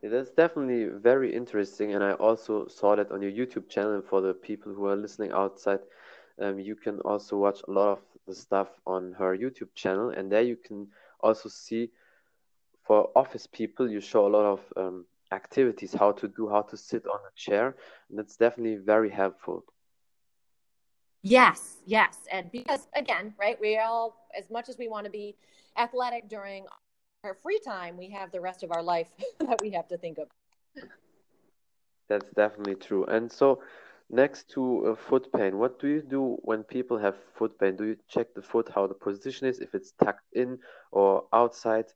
Yeah, 0.03 0.11
that's 0.11 0.31
definitely 0.31 0.87
very 0.87 1.33
interesting. 1.33 1.95
And 1.95 2.03
I 2.03 2.13
also 2.13 2.67
saw 2.67 2.97
that 2.97 3.13
on 3.13 3.23
your 3.23 3.31
YouTube 3.31 3.69
channel. 3.69 3.95
And 3.95 4.05
for 4.05 4.21
the 4.21 4.35
people 4.35 4.73
who 4.73 4.87
are 4.87 4.97
listening 4.97 5.31
outside, 5.33 5.81
um, 6.41 6.59
you 6.59 6.75
can 6.75 6.99
also 7.01 7.37
watch 7.37 7.61
a 7.69 7.71
lot 7.71 7.89
of 7.93 7.99
the 8.27 8.35
stuff 8.35 8.69
on 8.87 9.13
her 9.13 9.37
YouTube 9.37 9.75
channel. 9.75 10.11
And 10.11 10.31
there 10.31 10.43
you 10.43 10.57
can 10.57 10.89
also 11.23 11.49
see 11.49 11.91
for 12.85 13.11
office 13.17 13.47
people, 13.47 13.91
you 13.91 14.01
show 14.01 14.27
a 14.27 14.29
lot 14.29 14.45
of 14.45 14.61
um, 14.77 15.07
activities, 15.33 15.95
how 15.95 16.13
to 16.13 16.29
do, 16.29 16.49
how 16.49 16.63
to 16.63 16.77
sit 16.77 17.07
on 17.07 17.19
a 17.21 17.35
chair. 17.37 17.77
And 18.09 18.19
that's 18.19 18.37
definitely 18.37 18.77
very 18.77 19.11
helpful. 19.11 19.65
Yes, 21.23 21.77
yes. 21.87 22.19
And 22.31 22.51
because, 22.51 22.89
again, 22.95 23.35
right, 23.39 23.59
we 23.61 23.79
all, 23.79 24.17
as 24.37 24.51
much 24.51 24.69
as 24.69 24.77
we 24.77 24.89
want 24.89 25.05
to 25.05 25.11
be 25.11 25.37
athletic 25.77 26.29
during 26.29 26.67
our 27.25 27.35
free 27.35 27.61
time, 27.65 27.97
we 27.97 28.11
have 28.11 28.33
the 28.33 28.41
rest 28.41 28.65
of 28.65 28.73
our 28.73 28.83
life 28.83 29.09
that 29.39 29.61
we 29.63 29.71
have 29.71 29.87
to 29.89 29.97
think 29.97 30.19
of. 30.19 30.29
That's 32.09 32.29
definitely 32.31 32.75
true. 32.75 33.05
And 33.05 33.31
so, 33.31 33.61
next 34.13 34.51
to 34.51 34.87
uh, 34.87 34.95
foot 34.95 35.33
pain, 35.33 35.59
what 35.59 35.81
do 35.81 35.89
you 35.89 36.03
do 36.03 36.37
when 36.43 36.63
people 36.63 36.99
have 36.99 37.17
foot 37.35 37.59
pain? 37.59 37.77
Do 37.77 37.85
you 37.85 37.97
check 38.09 38.35
the 38.35 38.43
foot, 38.43 38.71
how 38.73 38.87
the 38.87 38.95
position 38.95 39.47
is, 39.47 39.59
if 39.59 39.75
it's 39.75 39.93
tucked 39.93 40.33
in 40.35 40.59
or 40.93 41.25
outside? 41.33 41.87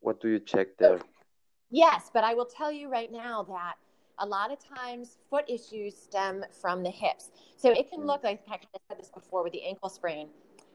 What 0.00 0.20
do 0.20 0.28
you 0.28 0.38
check 0.38 0.76
there? 0.78 1.00
Yes, 1.70 2.10
but 2.12 2.24
I 2.24 2.34
will 2.34 2.46
tell 2.46 2.70
you 2.70 2.88
right 2.88 3.10
now 3.10 3.42
that 3.44 3.74
a 4.18 4.26
lot 4.26 4.52
of 4.52 4.58
times 4.58 5.16
foot 5.30 5.44
issues 5.48 5.96
stem 5.96 6.44
from 6.60 6.82
the 6.82 6.90
hips. 6.90 7.30
So 7.56 7.70
it 7.70 7.90
can 7.90 8.06
look 8.06 8.22
like 8.22 8.42
I 8.46 8.50
kind 8.50 8.66
of 8.74 8.80
said 8.88 8.98
this 8.98 9.10
before 9.10 9.42
with 9.42 9.52
the 9.52 9.64
ankle 9.64 9.88
sprain, 9.88 10.28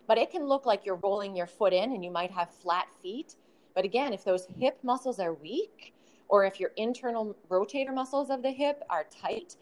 but 0.07 0.17
it 0.17 0.31
can 0.31 0.45
look 0.45 0.65
like 0.65 0.86
you're 0.86 0.95
rolling 0.95 1.36
your 1.36 1.48
foot 1.48 1.74
in 1.74 1.93
and 1.93 2.03
you 2.03 2.12
might 2.12 2.31
have 2.31 2.50
flat 2.50 2.88
feet. 3.03 3.36
But 3.75 3.86
again, 3.86 4.13
if 4.13 4.24
those 4.24 4.48
hip 4.57 4.79
muscles 4.84 5.19
are 5.19 5.34
weak, 5.34 5.93
or 6.27 6.43
if 6.45 6.60
your 6.60 6.72
internal 6.75 7.36
rotator 7.50 7.93
muscles 7.93 8.29
of 8.29 8.41
the 8.41 8.51
hip 8.51 8.81
are 8.89 9.05
tight, 9.12 9.55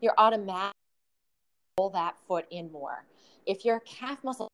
you're 0.00 0.14
automatically 0.18 0.74
roll 1.78 1.90
that 1.90 2.16
foot 2.26 2.46
in 2.50 2.70
more. 2.72 3.04
If 3.46 3.64
your 3.64 3.80
calf 3.80 4.22
muscle 4.22 4.48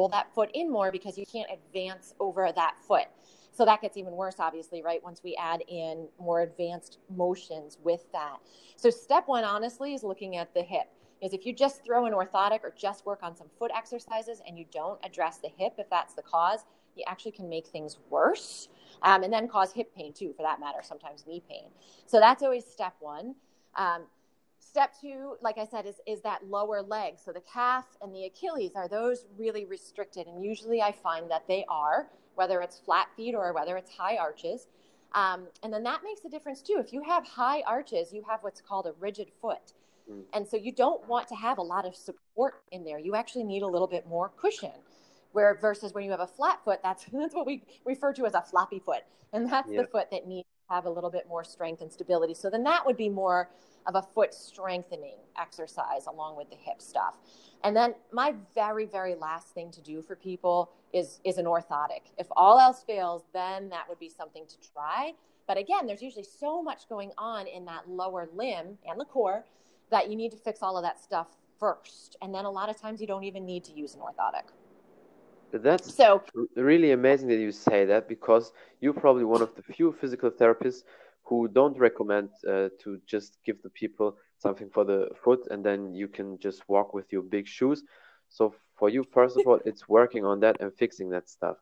roll 0.00 0.08
that 0.10 0.34
foot 0.34 0.50
in 0.54 0.70
more 0.70 0.92
because 0.92 1.16
you 1.16 1.24
can't 1.24 1.48
advance 1.50 2.14
over 2.20 2.50
that 2.54 2.76
foot. 2.86 3.06
So 3.52 3.64
that 3.64 3.80
gets 3.80 3.96
even 3.96 4.12
worse, 4.12 4.36
obviously, 4.38 4.82
right? 4.82 5.02
Once 5.02 5.22
we 5.24 5.34
add 5.36 5.62
in 5.68 6.08
more 6.18 6.42
advanced 6.42 6.98
motions 7.08 7.78
with 7.82 8.04
that. 8.12 8.36
So 8.76 8.90
step 8.90 9.26
one, 9.26 9.44
honestly, 9.44 9.94
is 9.94 10.02
looking 10.02 10.36
at 10.36 10.52
the 10.52 10.62
hip. 10.62 10.88
Is 11.22 11.32
if 11.32 11.46
you 11.46 11.54
just 11.54 11.82
throw 11.82 12.04
an 12.04 12.12
orthotic 12.12 12.62
or 12.62 12.74
just 12.76 13.06
work 13.06 13.20
on 13.22 13.34
some 13.34 13.46
foot 13.58 13.70
exercises 13.74 14.42
and 14.46 14.58
you 14.58 14.66
don't 14.70 15.00
address 15.02 15.38
the 15.38 15.48
hip, 15.56 15.72
if 15.78 15.88
that's 15.88 16.12
the 16.12 16.20
cause, 16.20 16.66
you 16.94 17.04
actually 17.06 17.32
can 17.32 17.48
make 17.48 17.66
things 17.66 17.96
worse 18.10 18.68
um, 19.02 19.22
and 19.22 19.32
then 19.32 19.48
cause 19.48 19.72
hip 19.72 19.94
pain 19.94 20.12
too, 20.12 20.34
for 20.36 20.42
that 20.42 20.60
matter, 20.60 20.80
sometimes 20.82 21.24
knee 21.26 21.42
pain. 21.48 21.68
So 22.06 22.20
that's 22.20 22.42
always 22.42 22.66
step 22.66 22.94
one. 23.00 23.34
Um, 23.74 24.02
step 24.66 24.94
two, 25.00 25.36
like 25.40 25.58
I 25.58 25.66
said, 25.66 25.86
is, 25.86 25.96
is 26.06 26.20
that 26.22 26.46
lower 26.48 26.82
leg. 26.82 27.14
So 27.22 27.32
the 27.32 27.42
calf 27.52 27.84
and 28.02 28.14
the 28.14 28.24
Achilles, 28.24 28.72
are 28.74 28.88
those 28.88 29.26
really 29.38 29.64
restricted? 29.64 30.26
And 30.26 30.44
usually 30.44 30.82
I 30.82 30.92
find 30.92 31.30
that 31.30 31.46
they 31.48 31.64
are 31.68 32.08
whether 32.36 32.60
it's 32.60 32.78
flat 32.78 33.08
feet 33.16 33.34
or 33.34 33.52
whether 33.52 33.76
it's 33.76 33.90
high 33.90 34.16
arches. 34.16 34.68
Um, 35.14 35.46
and 35.62 35.72
then 35.72 35.82
that 35.84 36.02
makes 36.04 36.24
a 36.24 36.28
difference 36.28 36.62
too. 36.62 36.76
If 36.78 36.92
you 36.92 37.02
have 37.02 37.26
high 37.26 37.62
arches, 37.66 38.12
you 38.12 38.22
have 38.28 38.40
what's 38.42 38.60
called 38.60 38.86
a 38.86 38.92
rigid 39.00 39.28
foot. 39.40 39.72
Mm. 40.10 40.22
And 40.34 40.46
so 40.46 40.56
you 40.56 40.72
don't 40.72 41.06
want 41.08 41.26
to 41.28 41.34
have 41.34 41.58
a 41.58 41.62
lot 41.62 41.86
of 41.86 41.96
support 41.96 42.62
in 42.70 42.84
there. 42.84 42.98
You 42.98 43.14
actually 43.14 43.44
need 43.44 43.62
a 43.62 43.66
little 43.66 43.88
bit 43.88 44.06
more 44.06 44.30
cushion. 44.36 44.72
Where 45.32 45.58
versus 45.60 45.92
when 45.92 46.04
you 46.04 46.10
have 46.12 46.20
a 46.20 46.26
flat 46.26 46.60
foot, 46.64 46.80
that's 46.82 47.04
that's 47.12 47.34
what 47.34 47.46
we 47.46 47.62
refer 47.84 48.12
to 48.14 48.26
as 48.26 48.34
a 48.34 48.42
floppy 48.42 48.78
foot. 48.78 49.02
And 49.32 49.50
that's 49.50 49.68
the 49.68 49.86
foot 49.90 50.10
that 50.12 50.26
needs 50.26 50.48
have 50.68 50.86
a 50.86 50.90
little 50.90 51.10
bit 51.10 51.26
more 51.28 51.44
strength 51.44 51.80
and 51.80 51.92
stability. 51.92 52.34
So 52.34 52.50
then 52.50 52.62
that 52.64 52.84
would 52.84 52.96
be 52.96 53.08
more 53.08 53.48
of 53.86 53.94
a 53.94 54.02
foot 54.02 54.34
strengthening 54.34 55.16
exercise 55.40 56.06
along 56.06 56.36
with 56.36 56.50
the 56.50 56.56
hip 56.56 56.80
stuff. 56.80 57.16
And 57.62 57.76
then 57.76 57.94
my 58.12 58.34
very, 58.54 58.84
very 58.84 59.14
last 59.14 59.48
thing 59.48 59.70
to 59.72 59.80
do 59.80 60.02
for 60.02 60.16
people 60.16 60.70
is, 60.92 61.20
is 61.24 61.38
an 61.38 61.46
orthotic. 61.46 62.02
If 62.18 62.26
all 62.32 62.58
else 62.58 62.82
fails, 62.82 63.24
then 63.32 63.68
that 63.70 63.88
would 63.88 63.98
be 63.98 64.08
something 64.08 64.44
to 64.46 64.70
try. 64.72 65.12
But 65.46 65.56
again, 65.56 65.86
there's 65.86 66.02
usually 66.02 66.24
so 66.24 66.62
much 66.62 66.88
going 66.88 67.12
on 67.16 67.46
in 67.46 67.64
that 67.66 67.88
lower 67.88 68.28
limb 68.34 68.78
and 68.88 69.00
the 69.00 69.04
core 69.04 69.44
that 69.90 70.10
you 70.10 70.16
need 70.16 70.32
to 70.32 70.36
fix 70.36 70.62
all 70.62 70.76
of 70.76 70.82
that 70.82 71.00
stuff 71.00 71.28
first. 71.58 72.16
And 72.20 72.34
then 72.34 72.44
a 72.44 72.50
lot 72.50 72.68
of 72.68 72.80
times 72.80 73.00
you 73.00 73.06
don't 73.06 73.24
even 73.24 73.46
need 73.46 73.64
to 73.64 73.72
use 73.72 73.94
an 73.94 74.00
orthotic. 74.00 74.50
That's 75.62 75.94
so 75.94 76.22
really 76.56 76.92
amazing 76.92 77.28
that 77.28 77.38
you 77.38 77.52
say 77.52 77.84
that 77.86 78.08
because 78.08 78.52
you're 78.80 78.92
probably 78.92 79.24
one 79.24 79.42
of 79.42 79.54
the 79.54 79.62
few 79.62 79.92
physical 79.92 80.30
therapists 80.30 80.82
who 81.22 81.48
don't 81.48 81.76
recommend 81.78 82.30
uh, 82.48 82.68
to 82.82 83.00
just 83.06 83.38
give 83.44 83.60
the 83.62 83.70
people 83.70 84.16
something 84.38 84.70
for 84.70 84.84
the 84.84 85.08
foot 85.22 85.46
and 85.50 85.64
then 85.64 85.94
you 85.94 86.08
can 86.08 86.38
just 86.38 86.68
walk 86.68 86.94
with 86.94 87.12
your 87.12 87.22
big 87.22 87.46
shoes. 87.46 87.82
So 88.28 88.54
for 88.76 88.88
you, 88.88 89.04
first 89.12 89.36
of 89.36 89.46
all, 89.46 89.60
it's 89.64 89.88
working 89.88 90.24
on 90.24 90.40
that 90.40 90.60
and 90.60 90.72
fixing 90.74 91.10
that 91.10 91.28
stuff. 91.28 91.56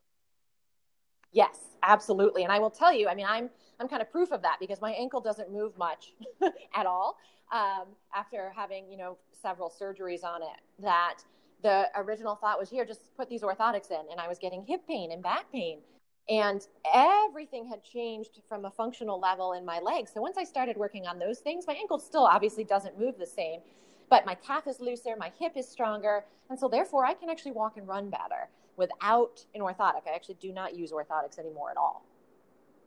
Yes, 1.33 1.59
absolutely. 1.83 2.45
And 2.45 2.53
I 2.53 2.59
will 2.59 2.71
tell 2.71 2.93
you, 2.93 3.09
I 3.09 3.15
mean, 3.15 3.27
I'm 3.29 3.51
I'm 3.81 3.89
kind 3.89 4.01
of 4.01 4.11
proof 4.11 4.31
of 4.31 4.43
that 4.43 4.59
because 4.61 4.81
my 4.81 4.93
ankle 4.93 5.21
doesn't 5.21 5.53
move 5.53 5.77
much 5.77 6.13
at 6.75 6.87
all 6.87 7.17
um, 7.53 7.87
after 8.15 8.53
having 8.55 8.89
you 8.89 8.97
know 8.97 9.19
several 9.43 9.71
surgeries 9.71 10.25
on 10.25 10.43
it. 10.43 10.61
That 10.79 11.19
the 11.65 11.89
original 11.97 12.37
thought 12.37 12.61
was 12.61 12.71
here, 12.71 12.85
just 12.85 13.01
put 13.17 13.29
these 13.29 13.43
orthotics 13.43 13.91
in, 13.91 14.03
and 14.13 14.21
I 14.21 14.29
was 14.29 14.39
getting 14.39 14.65
hip 14.65 14.87
pain 14.87 15.11
and 15.11 15.21
back 15.21 15.51
pain 15.51 15.81
and 16.29 16.67
everything 16.95 17.67
had 17.67 17.85
changed 17.85 18.41
from 18.49 18.65
a 18.65 18.71
functional 18.71 19.21
level 19.21 19.53
in 19.53 19.65
my 19.65 19.79
legs. 19.81 20.11
So 20.15 20.23
once 20.23 20.39
I 20.39 20.45
started 20.45 20.77
working 20.77 21.07
on 21.07 21.19
those 21.19 21.41
things, 21.41 21.67
my 21.67 21.75
ankle 21.75 21.99
still 21.99 22.25
obviously 22.25 22.65
doesn't 22.65 22.99
move 22.99 23.19
the 23.19 23.27
same, 23.27 23.61
but 24.09 24.25
my 24.25 24.35
calf 24.35 24.67
is 24.67 24.81
looser, 24.81 25.17
my 25.19 25.31
hip 25.39 25.53
is 25.57 25.69
stronger, 25.69 26.25
and 26.49 26.59
so 26.59 26.69
therefore 26.69 27.05
I 27.05 27.15
can 27.15 27.29
actually 27.29 27.53
walk 27.53 27.77
and 27.77 27.87
run 27.87 28.11
better 28.11 28.49
without 28.77 29.45
an 29.55 29.61
orthotic. 29.61 30.03
I 30.07 30.15
actually 30.15 30.37
do 30.41 30.53
not 30.53 30.75
use 30.75 30.93
orthotics 30.93 31.39
anymore 31.39 31.71
at 31.71 31.77
all. 31.77 32.05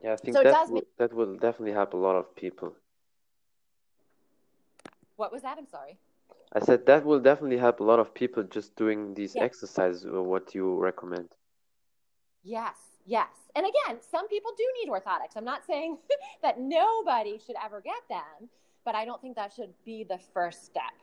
Yeah, 0.04 0.14
I 0.14 0.16
think 0.16 0.36
so 0.36 0.44
that, 0.44 0.70
will, 0.70 0.84
that 0.98 1.14
will 1.14 1.36
definitely 1.36 1.74
help 1.74 1.94
a 1.94 1.98
lot 1.98 2.16
of 2.16 2.36
people. 2.36 2.76
What 5.16 5.32
was 5.32 5.42
that? 5.44 5.58
I'm 5.58 5.68
sorry. 5.68 5.98
I 6.54 6.60
said 6.60 6.86
that 6.86 7.06
will 7.06 7.20
definitely 7.20 7.58
help 7.58 7.80
a 7.80 7.84
lot 7.84 8.00
of 8.00 8.14
people 8.14 8.44
just 8.44 8.76
doing 8.76 9.14
these 9.14 9.36
yeah. 9.36 9.44
exercises, 9.44 10.06
what 10.08 10.56
you 10.56 10.76
recommend. 10.76 11.30
Yes, 12.44 12.76
Yes. 13.08 13.30
And 13.56 13.66
again, 13.66 14.00
some 14.12 14.28
people 14.28 14.52
do 14.56 14.66
need 14.80 14.92
orthotics. 14.92 15.38
I'm 15.38 15.46
not 15.46 15.66
saying 15.66 15.98
that 16.44 16.60
nobody 16.60 17.40
should 17.44 17.56
ever 17.64 17.82
get 17.82 18.04
them, 18.10 18.50
but 18.84 18.94
I 18.96 19.06
don't 19.06 19.22
think 19.22 19.38
that 19.38 19.54
should 19.54 19.74
be 19.86 20.04
the 20.04 20.20
first 20.34 20.66
step. 20.66 20.94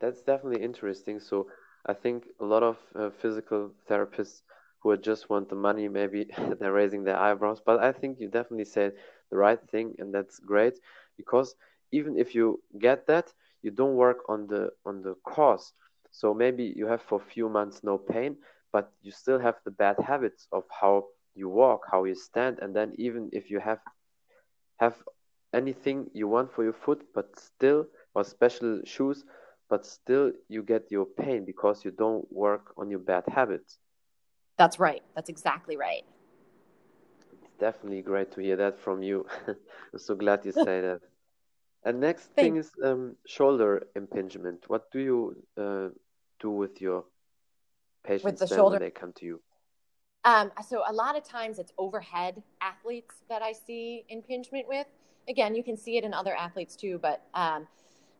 That's 0.00 0.20
definitely 0.20 0.62
interesting. 0.64 1.20
So 1.20 1.46
I 1.86 1.94
think 1.94 2.24
a 2.40 2.44
lot 2.44 2.64
of 2.64 2.76
uh, 2.98 3.10
physical 3.22 3.70
therapists 3.88 4.42
who 4.82 4.96
just 4.96 5.30
want 5.30 5.48
the 5.48 5.54
money, 5.54 5.88
maybe 5.88 6.26
they're 6.58 6.72
raising 6.72 7.04
their 7.04 7.16
eyebrows. 7.16 7.60
But 7.64 7.80
I 7.80 7.92
think 7.92 8.18
you 8.18 8.28
definitely 8.28 8.64
said 8.64 8.94
the 9.30 9.36
right 9.36 9.60
thing, 9.70 9.94
and 10.00 10.12
that's 10.12 10.40
great 10.40 10.80
because 11.16 11.54
even 11.92 12.18
if 12.18 12.34
you 12.34 12.60
get 12.80 13.06
that, 13.06 13.32
you 13.62 13.70
don't 13.70 13.96
work 13.96 14.18
on 14.28 14.46
the 14.46 14.70
on 14.84 15.02
the 15.02 15.14
cause. 15.26 15.72
So 16.10 16.34
maybe 16.34 16.72
you 16.76 16.86
have 16.86 17.02
for 17.02 17.20
a 17.20 17.30
few 17.32 17.48
months 17.48 17.82
no 17.84 17.98
pain, 17.98 18.36
but 18.72 18.92
you 19.02 19.12
still 19.12 19.38
have 19.38 19.56
the 19.64 19.70
bad 19.70 19.96
habits 19.98 20.46
of 20.52 20.64
how 20.70 21.06
you 21.34 21.48
walk, 21.48 21.82
how 21.90 22.04
you 22.04 22.14
stand, 22.14 22.58
and 22.60 22.74
then 22.74 22.94
even 22.98 23.30
if 23.32 23.50
you 23.50 23.60
have 23.60 23.80
have 24.78 24.94
anything 25.52 26.10
you 26.14 26.28
want 26.28 26.52
for 26.52 26.64
your 26.64 26.72
foot, 26.72 27.04
but 27.14 27.38
still 27.38 27.86
or 28.14 28.24
special 28.24 28.80
shoes, 28.84 29.24
but 29.68 29.84
still 29.86 30.32
you 30.48 30.62
get 30.62 30.90
your 30.90 31.06
pain 31.06 31.44
because 31.44 31.84
you 31.84 31.90
don't 31.90 32.30
work 32.32 32.72
on 32.76 32.90
your 32.90 33.00
bad 33.00 33.24
habits. 33.28 33.78
That's 34.56 34.78
right. 34.78 35.02
That's 35.14 35.28
exactly 35.28 35.76
right. 35.76 36.04
It's 37.42 37.52
definitely 37.58 38.02
great 38.02 38.30
to 38.32 38.40
hear 38.40 38.56
that 38.56 38.78
from 38.80 39.02
you. 39.02 39.26
I'm 39.48 39.98
so 39.98 40.14
glad 40.14 40.44
you 40.44 40.52
say 40.52 40.80
that. 40.80 41.00
And 41.84 42.00
next 42.00 42.26
thing 42.34 42.56
is 42.56 42.70
um, 42.84 43.16
shoulder 43.26 43.86
impingement. 43.96 44.64
What 44.68 44.90
do 44.90 44.98
you 44.98 45.36
uh, 45.56 45.88
do 46.38 46.50
with 46.50 46.80
your 46.80 47.04
patients 48.04 48.24
with 48.24 48.38
the 48.38 48.54
shoulder 48.54 48.74
when 48.74 48.82
they 48.82 48.90
come 48.90 49.12
to 49.14 49.24
you? 49.24 49.40
Um, 50.24 50.52
so 50.68 50.82
a 50.86 50.92
lot 50.92 51.16
of 51.16 51.24
times 51.24 51.58
it's 51.58 51.72
overhead 51.78 52.42
athletes 52.60 53.14
that 53.30 53.40
I 53.40 53.52
see 53.52 54.04
impingement 54.10 54.68
with. 54.68 54.86
Again, 55.28 55.54
you 55.54 55.62
can 55.62 55.76
see 55.76 55.96
it 55.96 56.04
in 56.04 56.12
other 56.12 56.34
athletes 56.34 56.76
too, 56.76 56.98
but 57.00 57.22
um, 57.32 57.66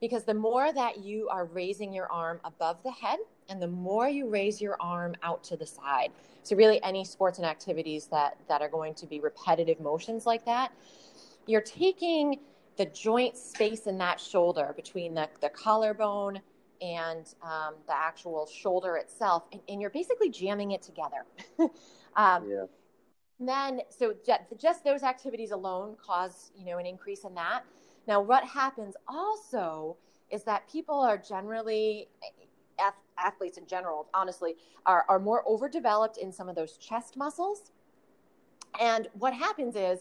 because 0.00 0.24
the 0.24 0.34
more 0.34 0.72
that 0.72 0.98
you 0.98 1.28
are 1.28 1.44
raising 1.44 1.92
your 1.92 2.10
arm 2.10 2.40
above 2.44 2.82
the 2.82 2.90
head 2.90 3.18
and 3.50 3.60
the 3.60 3.68
more 3.68 4.08
you 4.08 4.28
raise 4.28 4.60
your 4.62 4.78
arm 4.80 5.14
out 5.22 5.44
to 5.44 5.56
the 5.56 5.66
side. 5.66 6.10
So 6.42 6.56
really 6.56 6.82
any 6.82 7.04
sports 7.04 7.36
and 7.36 7.46
activities 7.46 8.06
that, 8.06 8.38
that 8.48 8.62
are 8.62 8.70
going 8.70 8.94
to 8.94 9.06
be 9.06 9.20
repetitive 9.20 9.78
motions 9.80 10.24
like 10.24 10.46
that, 10.46 10.72
you're 11.46 11.60
taking 11.60 12.38
the 12.80 12.86
joint 12.86 13.36
space 13.36 13.86
in 13.86 13.98
that 13.98 14.18
shoulder 14.18 14.72
between 14.74 15.12
the, 15.12 15.28
the 15.42 15.50
collarbone 15.50 16.40
and 16.80 17.34
um, 17.42 17.74
the 17.86 17.94
actual 17.94 18.46
shoulder 18.46 18.96
itself, 18.96 19.42
and, 19.52 19.60
and, 19.68 19.82
you're 19.82 19.90
basically 19.90 20.30
jamming 20.30 20.70
it 20.70 20.80
together. 20.80 21.26
um, 22.16 22.48
yeah. 22.48 22.64
Then, 23.38 23.82
so 23.90 24.14
just, 24.24 24.40
just 24.58 24.82
those 24.82 25.02
activities 25.02 25.50
alone 25.50 25.94
cause 26.02 26.52
you 26.56 26.64
know 26.64 26.78
an 26.78 26.86
increase 26.86 27.24
in 27.24 27.34
that. 27.34 27.64
Now, 28.08 28.22
what 28.22 28.44
happens 28.44 28.94
also 29.06 29.98
is 30.30 30.42
that 30.44 30.66
people 30.66 31.00
are 31.00 31.18
generally 31.18 32.08
athletes 33.18 33.58
in 33.58 33.66
general, 33.66 34.08
honestly, 34.14 34.54
are, 34.86 35.04
are 35.10 35.18
more 35.18 35.46
overdeveloped 35.46 36.16
in 36.16 36.32
some 36.32 36.48
of 36.48 36.56
those 36.56 36.78
chest 36.78 37.18
muscles. 37.18 37.72
And 38.80 39.08
what 39.12 39.34
happens 39.34 39.76
is 39.76 40.00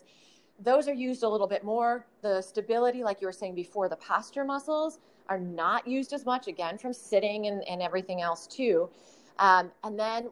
those 0.61 0.87
are 0.87 0.93
used 0.93 1.23
a 1.23 1.29
little 1.29 1.47
bit 1.47 1.63
more. 1.63 2.05
The 2.21 2.41
stability, 2.41 3.03
like 3.03 3.21
you 3.21 3.27
were 3.27 3.33
saying 3.33 3.55
before, 3.55 3.89
the 3.89 3.95
posture 3.95 4.43
muscles 4.43 4.99
are 5.27 5.39
not 5.39 5.87
used 5.87 6.11
as 6.13 6.25
much, 6.25 6.47
again, 6.47 6.77
from 6.77 6.93
sitting 6.93 7.47
and, 7.47 7.63
and 7.67 7.81
everything 7.81 8.21
else 8.21 8.47
too. 8.47 8.89
Um, 9.37 9.71
and 9.83 9.97
then 9.97 10.29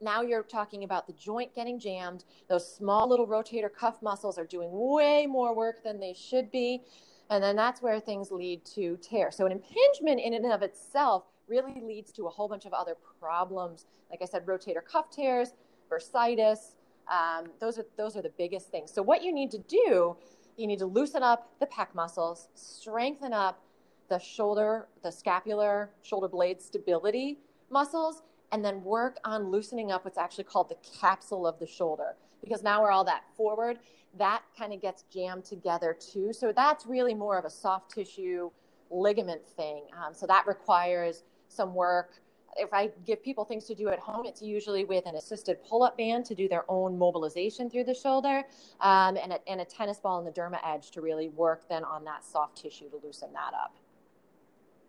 now 0.00 0.22
you're 0.22 0.42
talking 0.42 0.84
about 0.84 1.06
the 1.06 1.12
joint 1.14 1.54
getting 1.54 1.78
jammed. 1.78 2.24
Those 2.48 2.70
small 2.70 3.08
little 3.08 3.26
rotator 3.26 3.72
cuff 3.72 4.02
muscles 4.02 4.38
are 4.38 4.44
doing 4.44 4.68
way 4.72 5.26
more 5.26 5.54
work 5.54 5.82
than 5.82 6.00
they 6.00 6.14
should 6.14 6.50
be. 6.50 6.82
And 7.28 7.42
then 7.42 7.56
that's 7.56 7.82
where 7.82 7.98
things 7.98 8.30
lead 8.30 8.64
to 8.76 8.96
tear. 8.98 9.30
So 9.30 9.46
an 9.46 9.52
impingement 9.52 10.20
in 10.20 10.34
and 10.34 10.52
of 10.52 10.62
itself 10.62 11.24
really 11.48 11.80
leads 11.82 12.12
to 12.12 12.26
a 12.26 12.30
whole 12.30 12.48
bunch 12.48 12.66
of 12.66 12.72
other 12.72 12.96
problems. 13.20 13.86
Like 14.10 14.20
I 14.22 14.26
said, 14.26 14.46
rotator 14.46 14.84
cuff 14.84 15.10
tears, 15.10 15.50
bursitis. 15.90 16.74
Um, 17.08 17.46
those 17.60 17.78
are 17.78 17.86
those 17.96 18.16
are 18.16 18.22
the 18.22 18.32
biggest 18.36 18.70
things. 18.70 18.92
So 18.92 19.02
what 19.02 19.22
you 19.22 19.32
need 19.32 19.50
to 19.52 19.58
do 19.58 20.16
you 20.56 20.66
need 20.66 20.78
to 20.78 20.86
loosen 20.86 21.22
up 21.22 21.50
the 21.60 21.66
pec 21.66 21.94
muscles, 21.94 22.48
strengthen 22.54 23.32
up 23.32 23.62
the 24.08 24.18
shoulder, 24.18 24.88
the 25.02 25.10
scapular 25.10 25.90
shoulder 26.02 26.28
blade 26.28 26.62
stability 26.62 27.38
muscles, 27.70 28.22
and 28.52 28.64
then 28.64 28.82
work 28.82 29.18
on 29.24 29.50
loosening 29.50 29.90
up 29.90 30.04
what's 30.04 30.18
actually 30.18 30.44
called 30.44 30.68
the 30.68 30.76
capsule 30.98 31.46
of 31.46 31.58
the 31.58 31.66
shoulder. 31.66 32.16
Because 32.42 32.62
now 32.62 32.82
we're 32.82 32.90
all 32.90 33.04
that 33.04 33.24
forward, 33.36 33.78
that 34.18 34.42
kind 34.56 34.72
of 34.72 34.80
gets 34.80 35.04
jammed 35.12 35.44
together 35.44 35.96
too. 35.98 36.32
So 36.32 36.52
that's 36.52 36.86
really 36.86 37.14
more 37.14 37.38
of 37.38 37.44
a 37.44 37.50
soft 37.50 37.92
tissue 37.92 38.50
ligament 38.90 39.46
thing. 39.46 39.82
Um, 39.92 40.14
so 40.14 40.26
that 40.26 40.46
requires 40.46 41.24
some 41.48 41.74
work. 41.74 42.22
If 42.58 42.72
I 42.72 42.90
give 43.04 43.22
people 43.22 43.44
things 43.44 43.64
to 43.66 43.74
do 43.74 43.88
at 43.88 43.98
home, 43.98 44.26
it's 44.26 44.42
usually 44.42 44.84
with 44.84 45.06
an 45.06 45.16
assisted 45.16 45.58
pull 45.68 45.82
up 45.82 45.96
band 45.96 46.24
to 46.26 46.34
do 46.34 46.48
their 46.48 46.64
own 46.68 46.98
mobilization 46.98 47.68
through 47.70 47.84
the 47.84 47.94
shoulder 47.94 48.42
um, 48.80 49.16
and, 49.16 49.32
a, 49.32 49.48
and 49.48 49.60
a 49.60 49.64
tennis 49.64 49.98
ball 49.98 50.18
in 50.18 50.24
the 50.24 50.30
derma 50.30 50.58
edge 50.64 50.90
to 50.92 51.00
really 51.00 51.28
work 51.28 51.68
then 51.68 51.84
on 51.84 52.04
that 52.04 52.24
soft 52.24 52.56
tissue 52.56 52.88
to 52.90 52.98
loosen 53.02 53.32
that 53.32 53.52
up. 53.54 53.76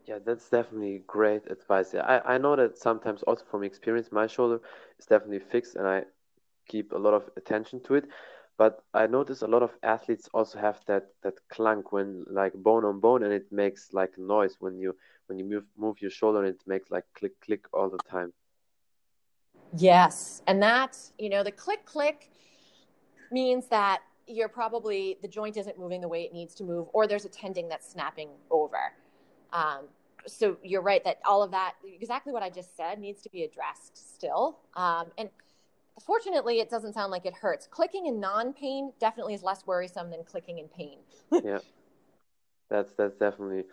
Yeah, 0.06 0.20
that's 0.24 0.50
definitely 0.50 1.04
great 1.06 1.52
advice. 1.52 1.94
I, 1.94 2.22
I 2.26 2.38
know 2.38 2.56
that 2.56 2.78
sometimes 2.78 3.24
also 3.24 3.44
from 3.52 3.64
experience, 3.64 4.10
my 4.12 4.26
shoulder 4.26 4.62
is 5.00 5.06
definitely 5.06 5.40
fixed 5.40 5.76
and 5.76 5.86
I 5.86 6.04
keep 6.68 6.94
a 6.94 6.98
lot 6.98 7.14
of 7.14 7.30
attention 7.36 7.82
to 7.82 7.96
it. 7.96 8.06
But 8.58 8.84
I 8.94 9.06
notice 9.06 9.44
a 9.44 9.48
lot 9.48 9.62
of 9.62 9.78
athletes 9.84 10.28
also 10.34 10.58
have 10.60 10.80
that 10.88 11.10
that 11.22 11.36
clunk 11.50 11.92
when 11.92 12.26
like 12.28 12.54
bone 12.54 12.86
on 12.86 13.00
bone 13.00 13.24
and 13.24 13.32
it 13.32 13.52
makes 13.52 13.94
like 13.94 14.18
noise 14.18 14.56
when 14.60 14.80
you 14.80 14.96
when 15.28 15.38
you 15.38 15.46
move 15.46 15.66
move 15.78 16.02
your 16.02 16.10
shoulder 16.10 16.40
and 16.40 16.48
it 16.56 16.62
makes 16.66 16.90
like 16.90 17.06
click 17.14 17.40
click 17.42 17.66
all 17.72 17.90
the 17.90 18.00
time. 18.10 18.34
Yes. 19.76 20.42
And 20.48 20.62
that 20.64 20.98
you 21.20 21.30
know, 21.30 21.44
the 21.44 21.52
click 21.52 21.86
click 21.86 22.32
means 23.32 23.68
that 23.68 24.02
you're 24.26 24.50
probably 24.50 25.18
the 25.22 25.28
joint 25.28 25.56
isn't 25.56 25.78
moving 25.78 26.02
the 26.02 26.08
way 26.08 26.24
it 26.24 26.34
needs 26.34 26.56
to 26.56 26.64
move 26.64 26.88
or 26.94 27.06
there's 27.08 27.26
a 27.26 27.30
tendon 27.30 27.70
that's 27.70 27.88
snapping 27.92 28.30
over. 28.50 28.94
Um, 29.54 29.88
so 30.26 30.58
you're 30.64 30.82
right 30.82 31.04
that 31.04 31.20
all 31.26 31.44
of 31.44 31.52
that, 31.52 31.76
exactly 31.86 32.34
what 32.34 32.44
I 32.44 32.50
just 32.50 32.76
said, 32.76 33.00
needs 33.00 33.22
to 33.22 33.30
be 33.30 33.44
addressed 33.44 34.16
still. 34.16 34.60
Um, 34.76 35.06
and 35.18 35.30
fortunately, 36.01 36.60
it 36.60 36.70
doesn't 36.70 36.94
sound 36.94 37.12
like 37.12 37.25
it 37.25 37.34
hurts. 37.34 37.68
Clicking 37.68 38.08
in 38.08 38.20
non-pain 38.20 38.94
definitely 39.00 39.34
is 39.34 39.44
less 39.44 39.66
worrisome 39.66 40.10
than 40.10 40.24
clicking 40.24 40.60
in 40.60 40.68
pain. 40.68 41.00
yeah, 41.44 41.60
that's 42.70 42.92
that's 42.94 43.16
definitely 43.16 43.66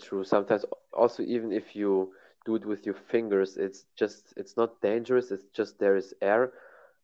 true. 0.00 0.24
Sometimes 0.24 0.64
also 0.92 1.22
even 1.22 1.52
if 1.52 1.74
you 1.74 2.12
do 2.44 2.54
it 2.54 2.64
with 2.64 2.86
your 2.86 2.94
fingers, 2.94 3.56
it's 3.56 3.84
just 3.96 4.32
it's 4.36 4.56
not 4.56 4.80
dangerous. 4.80 5.30
It's 5.30 5.44
just 5.52 5.78
there 5.78 5.96
is 5.96 6.14
air 6.22 6.52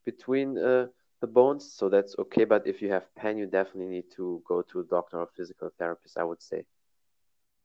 between 0.05 0.59
uh, 0.59 0.87
the 1.21 1.27
bones, 1.27 1.73
so 1.73 1.89
that's 1.89 2.15
okay. 2.19 2.45
But 2.45 2.67
if 2.67 2.83
you 2.83 2.91
have 2.91 3.15
pain, 3.15 3.39
you 3.39 3.47
definitely 3.47 3.91
need 3.91 4.11
to 4.17 4.43
go 4.47 4.63
to 4.63 4.81
a 4.81 4.85
doctor 4.85 5.19
or 5.21 5.29
physical 5.37 5.71
therapist. 5.79 6.19
I 6.19 6.25
would 6.25 6.43
say. 6.43 6.65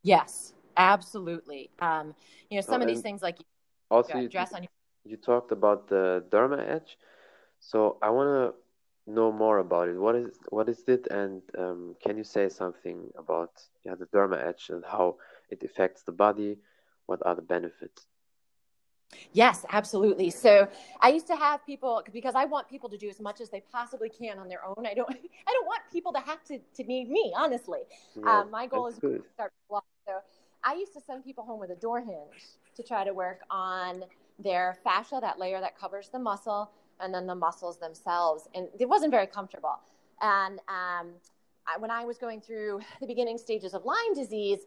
Yes, 0.01 0.53
Absolutely. 0.79 1.69
Um, 1.79 2.15
you 2.49 2.57
know, 2.57 2.61
some 2.61 2.81
oh, 2.81 2.85
of 2.85 2.87
these 2.87 3.01
things 3.01 3.21
like 3.21 3.37
also 3.91 4.17
you, 4.17 4.29
dress 4.29 4.53
on 4.53 4.63
your. 4.63 4.69
You 5.09 5.17
talked 5.17 5.51
about 5.51 5.87
the 5.87 6.23
derma 6.29 6.59
edge, 6.69 6.95
so 7.59 7.97
I 7.99 8.11
want 8.11 8.29
to 8.29 9.11
know 9.11 9.31
more 9.31 9.57
about 9.57 9.89
it. 9.89 9.97
What 9.97 10.15
is 10.15 10.37
what 10.49 10.69
is 10.69 10.83
it, 10.87 11.07
and 11.09 11.41
um, 11.57 11.95
can 12.03 12.15
you 12.15 12.23
say 12.23 12.47
something 12.47 13.09
about 13.17 13.51
yeah 13.83 13.95
the 13.95 14.05
derma 14.05 14.37
edge 14.49 14.69
and 14.69 14.83
how 14.85 15.15
it 15.49 15.63
affects 15.63 16.03
the 16.03 16.11
body? 16.11 16.57
What 17.07 17.21
are 17.25 17.33
the 17.33 17.41
benefits? 17.41 18.05
Yes, 19.33 19.65
absolutely. 19.71 20.29
So 20.29 20.67
I 21.01 21.09
used 21.09 21.25
to 21.27 21.35
have 21.35 21.65
people 21.65 22.03
because 22.13 22.35
I 22.35 22.45
want 22.45 22.69
people 22.69 22.89
to 22.89 22.97
do 22.97 23.09
as 23.09 23.19
much 23.19 23.41
as 23.41 23.49
they 23.49 23.63
possibly 23.71 24.09
can 24.09 24.37
on 24.37 24.47
their 24.47 24.63
own. 24.63 24.85
I 24.85 24.93
don't 24.93 25.09
I 25.49 25.51
don't 25.55 25.65
want 25.65 25.81
people 25.91 26.13
to 26.13 26.19
have 26.19 26.43
to, 26.45 26.59
to 26.75 26.83
need 26.83 27.09
me, 27.09 27.33
honestly. 27.35 27.79
Yeah, 28.15 28.41
um, 28.41 28.51
my 28.51 28.67
goal 28.67 28.85
is 28.85 28.99
good. 28.99 29.23
to 29.23 29.29
start 29.33 29.53
so 30.07 30.19
I 30.63 30.73
used 30.73 30.93
to 30.93 31.01
send 31.01 31.23
people 31.23 31.43
home 31.45 31.59
with 31.59 31.71
a 31.71 31.75
door 31.75 31.99
hinge 31.99 32.43
to 32.75 32.83
try 32.83 33.03
to 33.03 33.13
work 33.13 33.41
on 33.49 34.03
their 34.39 34.77
fascia, 34.83 35.19
that 35.21 35.37
layer 35.39 35.59
that 35.59 35.77
covers 35.77 36.09
the 36.09 36.19
muscle, 36.19 36.71
and 36.99 37.13
then 37.13 37.27
the 37.27 37.35
muscles 37.35 37.77
themselves. 37.79 38.47
And 38.55 38.67
it 38.79 38.87
wasn't 38.87 39.11
very 39.11 39.27
comfortable. 39.27 39.79
And 40.21 40.59
um, 40.67 41.11
I, 41.67 41.77
when 41.77 41.91
I 41.91 42.05
was 42.05 42.17
going 42.17 42.41
through 42.41 42.81
the 42.99 43.07
beginning 43.07 43.37
stages 43.37 43.73
of 43.73 43.85
Lyme 43.85 44.13
disease, 44.13 44.59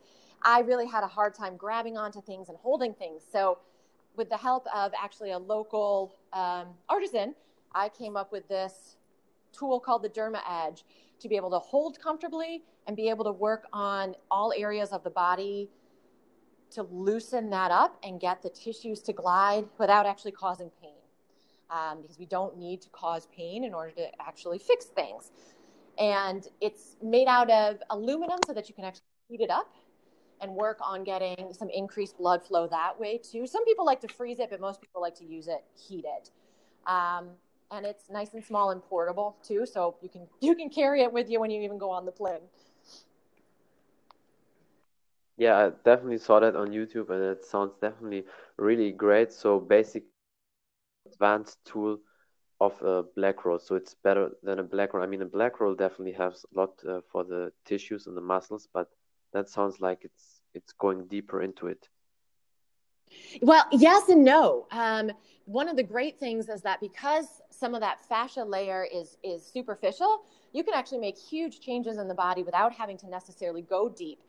I 0.43 0.61
really 0.61 0.87
had 0.87 1.05
a 1.05 1.09
hard 1.09 1.35
time 1.35 1.57
grabbing 1.57 1.97
onto 1.97 2.21
things 2.21 2.49
and 2.49 2.59
holding 2.59 2.95
things. 2.95 3.23
So, 3.31 3.59
with 4.15 4.29
the 4.29 4.37
help 4.37 4.67
of 4.75 4.93
actually 5.01 5.31
a 5.31 5.39
local 5.39 6.17
um, 6.35 6.67
artisan, 6.91 7.35
I 7.75 7.89
came 7.89 8.15
up 8.15 8.31
with 8.31 8.47
this 8.47 8.97
tool 9.53 9.81
called 9.81 10.03
the 10.03 10.11
Derma 10.11 10.41
Edge 10.51 10.85
to 11.21 11.29
be 11.29 11.37
able 11.37 11.51
to 11.51 11.59
hold 11.59 11.99
comfortably 11.99 12.63
and 12.87 12.95
be 12.95 13.09
able 13.09 13.25
to 13.25 13.33
work 13.33 13.67
on 13.73 14.15
all 14.31 14.53
areas 14.55 14.91
of 14.91 15.03
the 15.03 15.11
body 15.11 15.71
to 16.73 16.83
loosen 16.85 17.51
that 17.51 17.71
up 17.71 17.99
and 18.03 18.21
get 18.21 18.43
the 18.43 18.51
tissues 18.51 19.01
to 19.03 19.13
glide 19.13 19.67
without 19.79 20.07
actually 20.07 20.33
causing 20.33 20.71
pain. 20.81 20.91
Um, 21.71 22.03
because 22.03 22.19
we 22.19 22.27
don't 22.27 22.59
need 22.59 22.83
to 22.83 22.91
cause 22.91 23.29
pain 23.35 23.65
in 23.65 23.73
order 23.73 23.93
to 23.93 24.09
actually 24.21 24.59
fix 24.59 24.85
things. 24.87 25.33
And 25.99 26.47
it's 26.61 26.97
made 27.03 27.29
out 27.29 27.51
of 27.51 27.79
aluminum 27.89 28.41
so 28.47 28.53
that 28.53 28.69
you 28.69 28.75
can 28.75 28.85
actually 28.85 29.05
heat 29.29 29.41
it 29.41 29.51
up 29.51 29.75
and 30.43 30.53
work 30.55 30.79
on 30.83 31.05
getting 31.05 31.53
some 31.53 31.71
increased 31.71 32.19
blood 32.19 32.43
flow 32.45 32.67
that 32.67 32.99
way 32.99 33.19
too. 33.19 33.47
Some 33.47 33.65
people 33.65 33.87
like 33.87 34.01
to 34.01 34.09
freeze 34.09 34.41
it, 34.41 34.51
but 34.51 34.61
most 34.61 34.81
people 34.81 35.01
like 35.01 35.15
to 35.17 35.25
use 35.25 35.49
it 35.49 35.65
heated. 35.75 36.31
Um, 36.87 37.31
and 37.71 37.87
it's 37.87 38.11
nice 38.11 38.35
and 38.35 38.45
small 38.45 38.71
and 38.71 38.83
portable 38.83 39.37
too, 39.43 39.65
so 39.65 39.97
you 40.03 40.09
can 40.09 40.27
you 40.41 40.55
can 40.55 40.69
carry 40.69 41.03
it 41.03 41.13
with 41.13 41.31
you 41.31 41.41
when 41.41 41.51
you 41.51 41.63
even 41.63 41.79
go 41.79 41.91
on 41.91 42.05
the 42.05 42.13
plane. 42.13 42.41
Yeah, 45.43 45.59
I 45.59 45.71
definitely 45.85 46.19
saw 46.19 46.39
that 46.39 46.55
on 46.55 46.69
YouTube, 46.69 47.11
and 47.11 47.21
it 47.21 47.45
sounds 47.45 47.75
definitely 47.81 48.27
really 48.59 48.93
great. 48.93 49.33
So 49.33 49.59
basic 49.59 50.05
advanced 51.11 51.59
tool 51.65 51.99
of 52.61 52.81
a 52.81 53.03
black 53.17 53.45
roll. 53.45 53.59
So 53.59 53.75
it's 53.75 53.97
better 54.05 54.31
than 54.45 54.61
a 54.61 54.63
black 54.63 54.95
roll. 54.95 55.03
I 55.03 55.09
mean, 55.09 55.23
a 55.23 55.27
black 55.27 55.59
roll 55.61 55.75
definitely 55.75 56.13
has 56.13 56.45
a 56.55 56.61
lot 56.61 56.71
uh, 56.89 57.01
for 57.11 57.25
the 57.25 57.53
tissues 57.65 58.07
and 58.07 58.17
the 58.17 58.21
muscles, 58.21 58.69
but 58.73 58.87
that 59.33 59.49
sounds 59.49 59.81
like 59.81 60.05
it's 60.05 60.43
it's 60.55 60.73
going 60.75 61.09
deeper 61.09 61.43
into 61.43 61.67
it. 61.67 61.89
Well, 63.41 63.65
yes 63.73 64.09
and 64.09 64.25
no. 64.25 64.69
Um, 64.71 65.11
one 65.47 65.69
of 65.69 65.77
the 65.77 65.83
great 65.83 66.21
things 66.21 66.49
is 66.49 66.63
that 66.63 66.81
because 66.81 67.43
some 67.51 67.75
of 67.75 67.81
that 67.81 67.99
fascia 68.09 68.45
layer 68.45 68.87
is 68.95 69.17
is 69.25 69.45
superficial, 69.45 70.23
you 70.53 70.63
can 70.63 70.75
actually 70.75 70.99
make 70.99 71.19
huge 71.19 71.61
changes 71.61 71.99
in 71.99 72.07
the 72.07 72.15
body 72.15 72.45
without 72.45 72.73
having 72.73 72.97
to 72.99 73.09
necessarily 73.09 73.63
go 73.63 73.89
deep. 73.89 74.21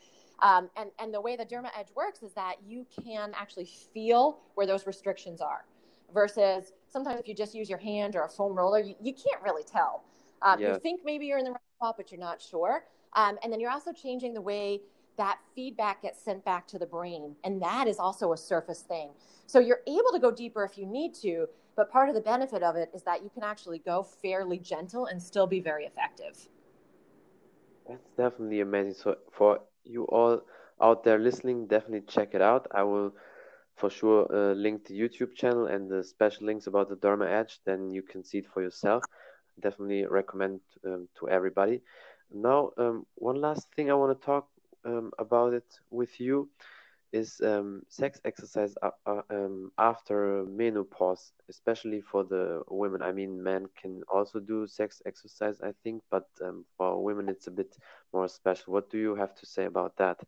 Um, 0.43 0.69
and, 0.75 0.91
and 0.99 1.13
the 1.13 1.21
way 1.21 1.37
the 1.37 1.45
Derma 1.45 1.69
Edge 1.77 1.87
works 1.95 2.21
is 2.21 2.33
that 2.33 2.55
you 2.67 2.85
can 3.03 3.31
actually 3.33 3.69
feel 3.93 4.41
where 4.55 4.67
those 4.67 4.85
restrictions 4.85 5.39
are 5.39 5.65
versus 6.13 6.73
sometimes 6.87 7.19
if 7.19 7.27
you 7.27 7.33
just 7.33 7.55
use 7.55 7.69
your 7.69 7.79
hand 7.79 8.15
or 8.15 8.25
a 8.25 8.29
foam 8.29 8.53
roller, 8.53 8.79
you, 8.79 8.93
you 9.01 9.13
can't 9.13 9.41
really 9.41 9.63
tell. 9.63 10.03
Um, 10.41 10.59
yeah. 10.59 10.73
You 10.73 10.79
think 10.79 11.01
maybe 11.05 11.25
you're 11.25 11.37
in 11.37 11.45
the 11.45 11.51
right 11.51 11.61
spot, 11.77 11.95
but 11.97 12.11
you're 12.11 12.19
not 12.19 12.41
sure. 12.41 12.83
Um, 13.13 13.37
and 13.41 13.51
then 13.51 13.59
you're 13.59 13.71
also 13.71 13.93
changing 13.93 14.33
the 14.33 14.41
way 14.41 14.81
that 15.17 15.39
feedback 15.55 16.01
gets 16.01 16.21
sent 16.21 16.43
back 16.43 16.67
to 16.67 16.77
the 16.77 16.85
brain. 16.85 17.35
And 17.45 17.61
that 17.61 17.87
is 17.87 17.97
also 17.97 18.33
a 18.33 18.37
surface 18.37 18.81
thing. 18.81 19.11
So 19.45 19.59
you're 19.59 19.81
able 19.87 20.11
to 20.11 20.19
go 20.19 20.29
deeper 20.29 20.65
if 20.65 20.77
you 20.77 20.85
need 20.85 21.13
to, 21.21 21.47
but 21.77 21.89
part 21.89 22.09
of 22.09 22.15
the 22.15 22.21
benefit 22.21 22.63
of 22.63 22.75
it 22.75 22.89
is 22.93 23.03
that 23.03 23.23
you 23.23 23.29
can 23.29 23.43
actually 23.43 23.79
go 23.79 24.03
fairly 24.03 24.57
gentle 24.57 25.05
and 25.05 25.21
still 25.21 25.47
be 25.47 25.61
very 25.61 25.85
effective. 25.85 26.49
That's 27.87 28.09
definitely 28.17 28.61
amazing. 28.61 28.95
So 28.95 29.17
for 29.31 29.59
you 29.85 30.03
all 30.05 30.41
out 30.81 31.03
there 31.03 31.19
listening, 31.19 31.67
definitely 31.67 32.01
check 32.07 32.33
it 32.33 32.41
out. 32.41 32.67
I 32.71 32.83
will 32.83 33.13
for 33.75 33.89
sure 33.89 34.27
uh, 34.33 34.53
link 34.53 34.85
the 34.85 34.99
YouTube 34.99 35.35
channel 35.35 35.67
and 35.67 35.89
the 35.89 36.03
special 36.03 36.45
links 36.45 36.67
about 36.67 36.89
the 36.89 36.95
Derma 36.95 37.27
Edge. 37.29 37.59
Then 37.65 37.91
you 37.91 38.01
can 38.03 38.23
see 38.23 38.39
it 38.39 38.47
for 38.53 38.61
yourself. 38.61 39.03
Definitely 39.59 40.05
recommend 40.05 40.61
um, 40.85 41.07
to 41.19 41.29
everybody. 41.29 41.81
Now, 42.31 42.71
um, 42.77 43.05
one 43.15 43.39
last 43.41 43.67
thing 43.75 43.91
I 43.91 43.95
want 43.95 44.19
to 44.19 44.25
talk 44.25 44.47
um, 44.85 45.11
about 45.19 45.53
it 45.53 45.65
with 45.91 46.19
you 46.19 46.49
is 47.13 47.39
um, 47.41 47.83
sex 47.87 48.19
exercise 48.25 48.75
uh, 48.81 49.21
um, 49.29 49.71
after 49.77 50.43
menopause, 50.45 51.31
especially 51.47 52.01
for 52.01 52.23
the 52.23 52.63
women. 52.67 53.01
I 53.01 53.11
mean, 53.11 53.41
men 53.41 53.67
can 53.79 54.01
also 54.11 54.39
do 54.39 54.67
sex 54.67 55.01
exercise, 55.05 55.61
I 55.61 55.73
think, 55.83 56.01
but 56.09 56.27
um, 56.43 56.65
for 56.75 57.01
women, 57.01 57.29
it's 57.29 57.47
a 57.47 57.51
bit 57.51 57.77
more 58.11 58.27
special. 58.27 58.73
What 58.73 58.89
do 58.89 58.97
you 58.97 59.15
have 59.15 59.35
to 59.35 59.45
say 59.45 59.65
about 59.65 59.95
that? 59.97 60.19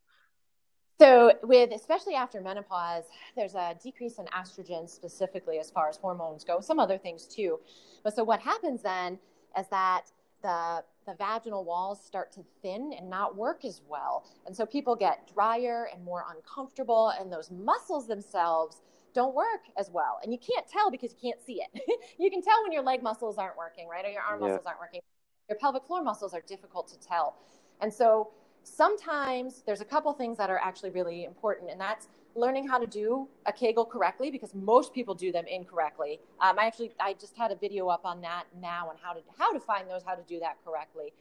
So, 0.99 1.33
with 1.43 1.71
especially 1.73 2.13
after 2.13 2.39
menopause, 2.39 3.03
there's 3.35 3.55
a 3.55 3.75
decrease 3.83 4.17
in 4.17 4.25
estrogen 4.27 4.89
specifically 4.89 5.59
as 5.59 5.69
far 5.69 5.89
as 5.89 5.97
hormones 5.97 6.45
go, 6.45 6.61
some 6.61 6.79
other 6.79 6.97
things 6.97 7.25
too. 7.25 7.59
But 8.03 8.15
so, 8.15 8.23
what 8.23 8.39
happens 8.39 8.81
then 8.83 9.19
is 9.59 9.67
that 9.69 10.03
the 10.41 10.83
the 11.05 11.13
vaginal 11.15 11.63
walls 11.63 12.03
start 12.03 12.31
to 12.33 12.43
thin 12.61 12.93
and 12.97 13.09
not 13.09 13.35
work 13.35 13.63
as 13.65 13.81
well. 13.87 14.25
And 14.45 14.55
so 14.55 14.65
people 14.65 14.95
get 14.95 15.31
drier 15.33 15.89
and 15.93 16.03
more 16.03 16.25
uncomfortable, 16.35 17.13
and 17.19 17.31
those 17.31 17.51
muscles 17.51 18.07
themselves 18.07 18.81
don't 19.13 19.33
work 19.33 19.61
as 19.77 19.89
well. 19.91 20.19
And 20.23 20.31
you 20.31 20.39
can't 20.39 20.67
tell 20.67 20.91
because 20.91 21.11
you 21.11 21.17
can't 21.21 21.41
see 21.41 21.61
it. 21.61 21.81
you 22.19 22.29
can 22.29 22.41
tell 22.41 22.61
when 22.63 22.71
your 22.71 22.83
leg 22.83 23.01
muscles 23.01 23.37
aren't 23.37 23.57
working, 23.57 23.87
right? 23.87 24.05
Or 24.05 24.09
your 24.09 24.21
arm 24.21 24.41
yeah. 24.41 24.47
muscles 24.49 24.65
aren't 24.65 24.79
working. 24.79 25.01
your 25.49 25.57
pelvic 25.57 25.85
floor 25.85 26.03
muscles 26.03 26.33
are 26.33 26.41
difficult 26.47 26.87
to 26.89 26.99
tell. 26.99 27.35
And 27.81 27.93
so 27.93 28.31
sometimes 28.63 29.63
there's 29.65 29.81
a 29.81 29.85
couple 29.85 30.11
things 30.13 30.37
that 30.37 30.49
are 30.49 30.59
actually 30.59 30.89
really 30.89 31.23
important, 31.23 31.71
and 31.71 31.79
that's 31.79 32.07
learning 32.35 32.67
how 32.67 32.77
to 32.77 32.85
do 32.85 33.27
a 33.45 33.51
Kegel 33.51 33.85
correctly 33.85 34.29
because 34.29 34.53
most 34.53 34.93
people 34.93 35.15
do 35.15 35.31
them 35.31 35.45
incorrectly. 35.47 36.19
Um, 36.41 36.59
I 36.59 36.65
actually 36.65 36.91
I 36.99 37.13
just 37.13 37.35
had 37.35 37.51
a 37.51 37.55
video 37.55 37.87
up 37.87 38.05
on 38.05 38.21
that 38.21 38.43
now 38.61 38.89
on 38.89 38.95
how 39.01 39.13
to 39.13 39.21
how 39.37 39.53
to 39.53 39.59
find 39.59 39.89
those 39.89 40.03
how 40.03 40.15
to 40.15 40.23
do 40.27 40.39
that 40.39 40.57
correctly, 40.63 41.13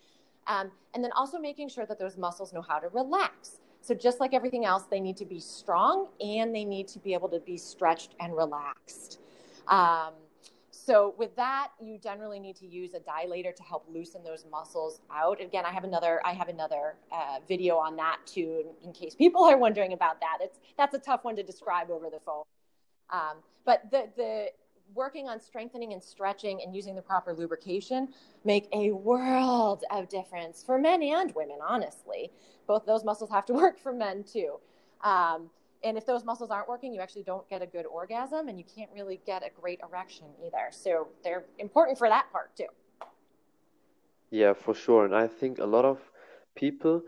um, 0.47 0.71
and 0.95 1.03
then 1.03 1.13
also 1.13 1.39
making 1.39 1.69
sure 1.69 1.87
that 1.87 1.99
those 1.99 2.17
muscles 2.17 2.53
know 2.53 2.63
how 2.63 2.79
to 2.79 2.89
relax. 2.89 3.59
So 3.81 3.95
just 3.95 4.19
like 4.19 4.33
everything 4.33 4.65
else, 4.65 4.85
they 4.85 5.01
need 5.01 5.17
to 5.19 5.27
be 5.27 5.39
strong 5.39 6.09
and 6.19 6.55
they 6.55 6.65
need 6.65 6.89
to 6.89 6.99
be 6.99 7.13
able 7.13 7.29
to 7.29 7.39
be 7.41 7.59
stretched 7.59 8.15
and 8.19 8.35
relaxed. 8.35 9.19
Um, 9.69 10.15
so 10.85 11.15
with 11.17 11.35
that, 11.37 11.69
you 11.81 11.99
generally 11.99 12.39
need 12.39 12.57
to 12.57 12.67
use 12.67 12.93
a 12.95 13.01
dilator 13.01 13.55
to 13.55 13.63
help 13.63 13.87
loosen 13.89 14.23
those 14.23 14.45
muscles 14.51 15.01
out. 15.11 15.41
Again, 15.41 15.65
I 15.65 15.73
have 15.73 15.85
another 15.85 16.21
I 16.25 16.33
have 16.33 16.49
another 16.49 16.97
uh, 17.11 17.39
video 17.49 17.77
on 17.77 17.97
that 17.97 18.19
too, 18.27 18.65
in, 18.83 18.89
in, 18.89 18.93
case 18.93 19.15
people 19.15 19.45
are 19.45 19.57
wondering 19.57 19.93
about 19.95 20.21
that. 20.21 20.39
It's 20.41 20.59
that's 20.77 20.95
a 20.95 20.99
tough 20.99 21.25
one 21.25 21.37
to 21.37 21.43
describe 21.43 21.91
over 21.91 22.11
the 22.11 22.21
phone. 22.21 22.45
Um, 23.11 23.39
but 23.65 23.91
the 23.91 24.09
the 24.17 24.47
working 24.95 25.27
on 25.29 25.41
strengthening 25.41 25.95
and 25.95 26.03
stretching 26.03 26.61
and 26.63 26.75
using 26.75 26.95
the 26.95 27.03
proper 27.03 27.33
lubrication 27.33 28.09
make 28.45 28.69
a 28.73 28.91
world 28.93 29.85
of 29.91 30.09
difference 30.09 30.63
for 30.63 30.79
men 30.79 31.03
and 31.03 31.35
women. 31.35 31.59
Honestly, 31.67 32.31
both 32.67 32.85
those 32.85 33.05
muscles 33.05 33.31
have 33.31 33.47
to 33.47 33.53
work 33.55 33.79
for 33.79 33.93
men 33.93 34.23
too. 34.23 34.57
Um, 35.03 35.51
and 35.85 35.97
if 35.97 36.07
those 36.07 36.25
muscles 36.25 36.51
aren't 36.51 36.69
working, 36.69 36.93
you 36.95 37.01
actually 37.01 37.25
don't 37.25 37.49
get 37.49 37.63
a 37.63 37.67
good 37.67 37.87
orgasm 37.87 38.49
and 38.49 38.59
you 38.59 38.65
can't 38.65 38.91
really 38.95 39.21
get 39.27 39.43
a 39.43 39.51
great 39.61 39.81
erection 39.89 40.27
either. 40.45 40.69
So 40.71 41.09
they're 41.23 41.45
important 41.59 41.99
for 41.99 42.09
that 42.09 42.27
part 42.33 42.57
too. 42.57 42.67
Yeah, 44.31 44.55
for 44.55 44.75
sure. 44.75 45.05
And 45.05 45.15
I 45.15 45.27
think 45.27 45.59
a 45.59 45.67
lot 45.67 45.85
of 45.85 45.99
people 46.57 47.03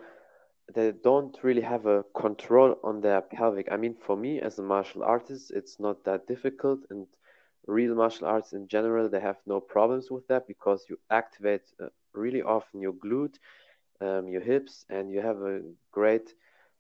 they 0.75 0.91
don't 0.91 1.39
really 1.45 1.63
have 1.63 1.87
a 1.87 2.05
control 2.15 2.77
on 2.83 3.01
their 3.01 3.21
pelvic. 3.21 3.69
I 3.71 3.77
mean, 3.77 3.95
for 3.95 4.17
me 4.17 4.41
as 4.41 4.59
a 4.59 4.63
martial 4.63 5.05
artist, 5.05 5.53
it's 5.55 5.79
not 5.79 6.05
that 6.05 6.27
difficult 6.27 6.81
and 6.91 7.07
real 7.67 7.95
martial 7.95 8.27
arts 8.27 8.53
in 8.53 8.69
general, 8.69 9.09
they 9.09 9.21
have 9.21 9.39
no 9.47 9.61
problems 9.61 10.11
with 10.11 10.27
that 10.29 10.47
because 10.47 10.87
you 10.89 10.99
activate 11.11 11.63
uh, 11.81 11.87
really 12.15 12.43
often 12.43 12.81
your 12.81 12.93
glute, 12.93 13.39
um, 14.01 14.29
your 14.29 14.41
hips, 14.41 14.85
and 14.89 15.11
you 15.11 15.21
have 15.21 15.39
a 15.43 15.61
great 15.91 16.35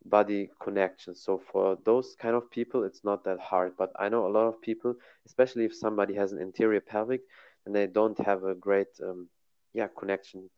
body 0.09 0.51
connection. 0.61 1.15
So 1.15 1.41
for 1.53 1.79
those 1.85 2.17
kind 2.19 2.35
of 2.35 2.51
people, 2.51 2.85
it's 2.85 3.05
not 3.05 3.25
that 3.25 3.39
hard. 3.39 3.73
But 3.77 3.93
I 3.99 4.09
know 4.09 4.27
a 4.27 4.33
lot 4.39 4.47
of 4.47 4.61
people, 4.61 4.95
especially 5.27 5.65
if 5.65 5.75
somebody 5.75 6.15
has 6.15 6.33
an 6.33 6.41
anterior 6.41 6.81
pelvic 6.81 7.23
and 7.65 7.75
they 7.75 7.87
don't 7.87 8.19
have 8.19 8.45
a 8.45 8.55
great, 8.55 8.89
um, 9.03 9.29
yeah, 9.75 9.89
connection 9.99 10.49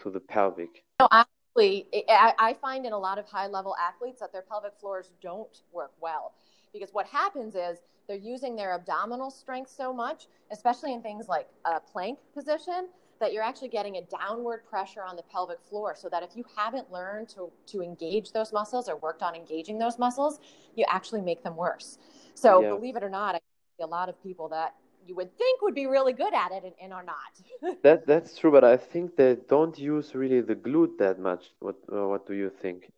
to 0.00 0.10
the 0.10 0.20
pelvic. 0.20 0.84
No, 1.00 1.08
actually, 1.10 1.86
I 2.08 2.56
find 2.60 2.86
in 2.86 2.92
a 2.92 2.98
lot 2.98 3.18
of 3.18 3.26
high 3.26 3.46
level 3.46 3.74
athletes 3.76 4.20
that 4.20 4.32
their 4.32 4.42
pelvic 4.42 4.72
floors 4.80 5.10
don't 5.22 5.62
work 5.72 5.92
well 6.00 6.32
because 6.72 6.90
what 6.92 7.06
happens 7.06 7.54
is 7.54 7.78
they're 8.06 8.16
using 8.16 8.54
their 8.54 8.72
abdominal 8.74 9.30
strength 9.30 9.70
so 9.70 9.92
much, 9.92 10.26
especially 10.52 10.92
in 10.92 11.02
things 11.02 11.28
like 11.28 11.48
a 11.64 11.80
plank 11.80 12.18
position, 12.34 12.88
that 13.20 13.32
you're 13.32 13.42
actually 13.42 13.68
getting 13.68 13.96
a 13.96 14.02
downward 14.02 14.64
pressure 14.68 15.02
on 15.02 15.16
the 15.16 15.22
pelvic 15.22 15.58
floor 15.68 15.94
so 15.96 16.08
that 16.08 16.22
if 16.22 16.36
you 16.36 16.44
haven't 16.56 16.90
learned 16.90 17.28
to, 17.30 17.50
to 17.66 17.82
engage 17.82 18.32
those 18.32 18.52
muscles 18.52 18.88
or 18.88 18.96
worked 18.96 19.22
on 19.22 19.34
engaging 19.34 19.78
those 19.78 19.98
muscles, 19.98 20.40
you 20.74 20.84
actually 20.88 21.22
make 21.22 21.42
them 21.42 21.56
worse. 21.56 21.98
So 22.34 22.60
yeah. 22.60 22.68
believe 22.70 22.96
it 22.96 23.02
or 23.02 23.10
not, 23.10 23.34
I 23.34 23.38
see 23.78 23.84
a 23.84 23.86
lot 23.86 24.08
of 24.08 24.22
people 24.22 24.48
that 24.50 24.74
you 25.06 25.14
would 25.14 25.36
think 25.38 25.62
would 25.62 25.74
be 25.74 25.86
really 25.86 26.12
good 26.12 26.34
at 26.34 26.52
it 26.52 26.64
and, 26.64 26.74
and 26.82 26.92
are 26.92 27.04
not. 27.04 27.76
that 27.82 28.06
that's 28.06 28.36
true, 28.36 28.50
but 28.50 28.64
I 28.64 28.76
think 28.76 29.16
they 29.16 29.36
don't 29.48 29.78
use 29.78 30.14
really 30.14 30.40
the 30.40 30.56
glute 30.56 30.98
that 30.98 31.18
much. 31.18 31.52
What 31.60 31.76
uh, 31.92 32.08
what 32.08 32.26
do 32.26 32.34
you 32.34 32.50
think? 32.50 32.92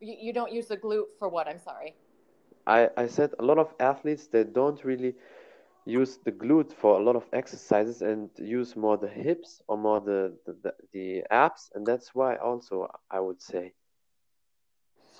You, 0.00 0.16
you 0.20 0.32
don't 0.32 0.52
use 0.52 0.66
the 0.66 0.76
glute 0.76 1.06
for 1.18 1.28
what? 1.28 1.46
I'm 1.46 1.60
sorry. 1.60 1.94
I, 2.66 2.90
I 2.96 3.06
said 3.06 3.30
a 3.38 3.44
lot 3.44 3.58
of 3.58 3.72
athletes 3.80 4.26
they 4.26 4.44
don't 4.44 4.82
really 4.84 5.14
use 5.86 6.18
the 6.24 6.32
glute 6.32 6.72
for 6.72 7.00
a 7.00 7.02
lot 7.02 7.16
of 7.16 7.24
exercises 7.32 8.02
and 8.02 8.30
use 8.38 8.76
more 8.76 8.96
the 8.96 9.08
hips 9.08 9.62
or 9.68 9.76
more 9.78 10.00
the, 10.00 10.36
the, 10.46 10.56
the, 10.62 10.72
the 10.92 11.22
abs 11.30 11.70
and 11.74 11.86
that's 11.86 12.14
why 12.14 12.36
also 12.36 12.86
i 13.10 13.18
would 13.18 13.40
say 13.40 13.72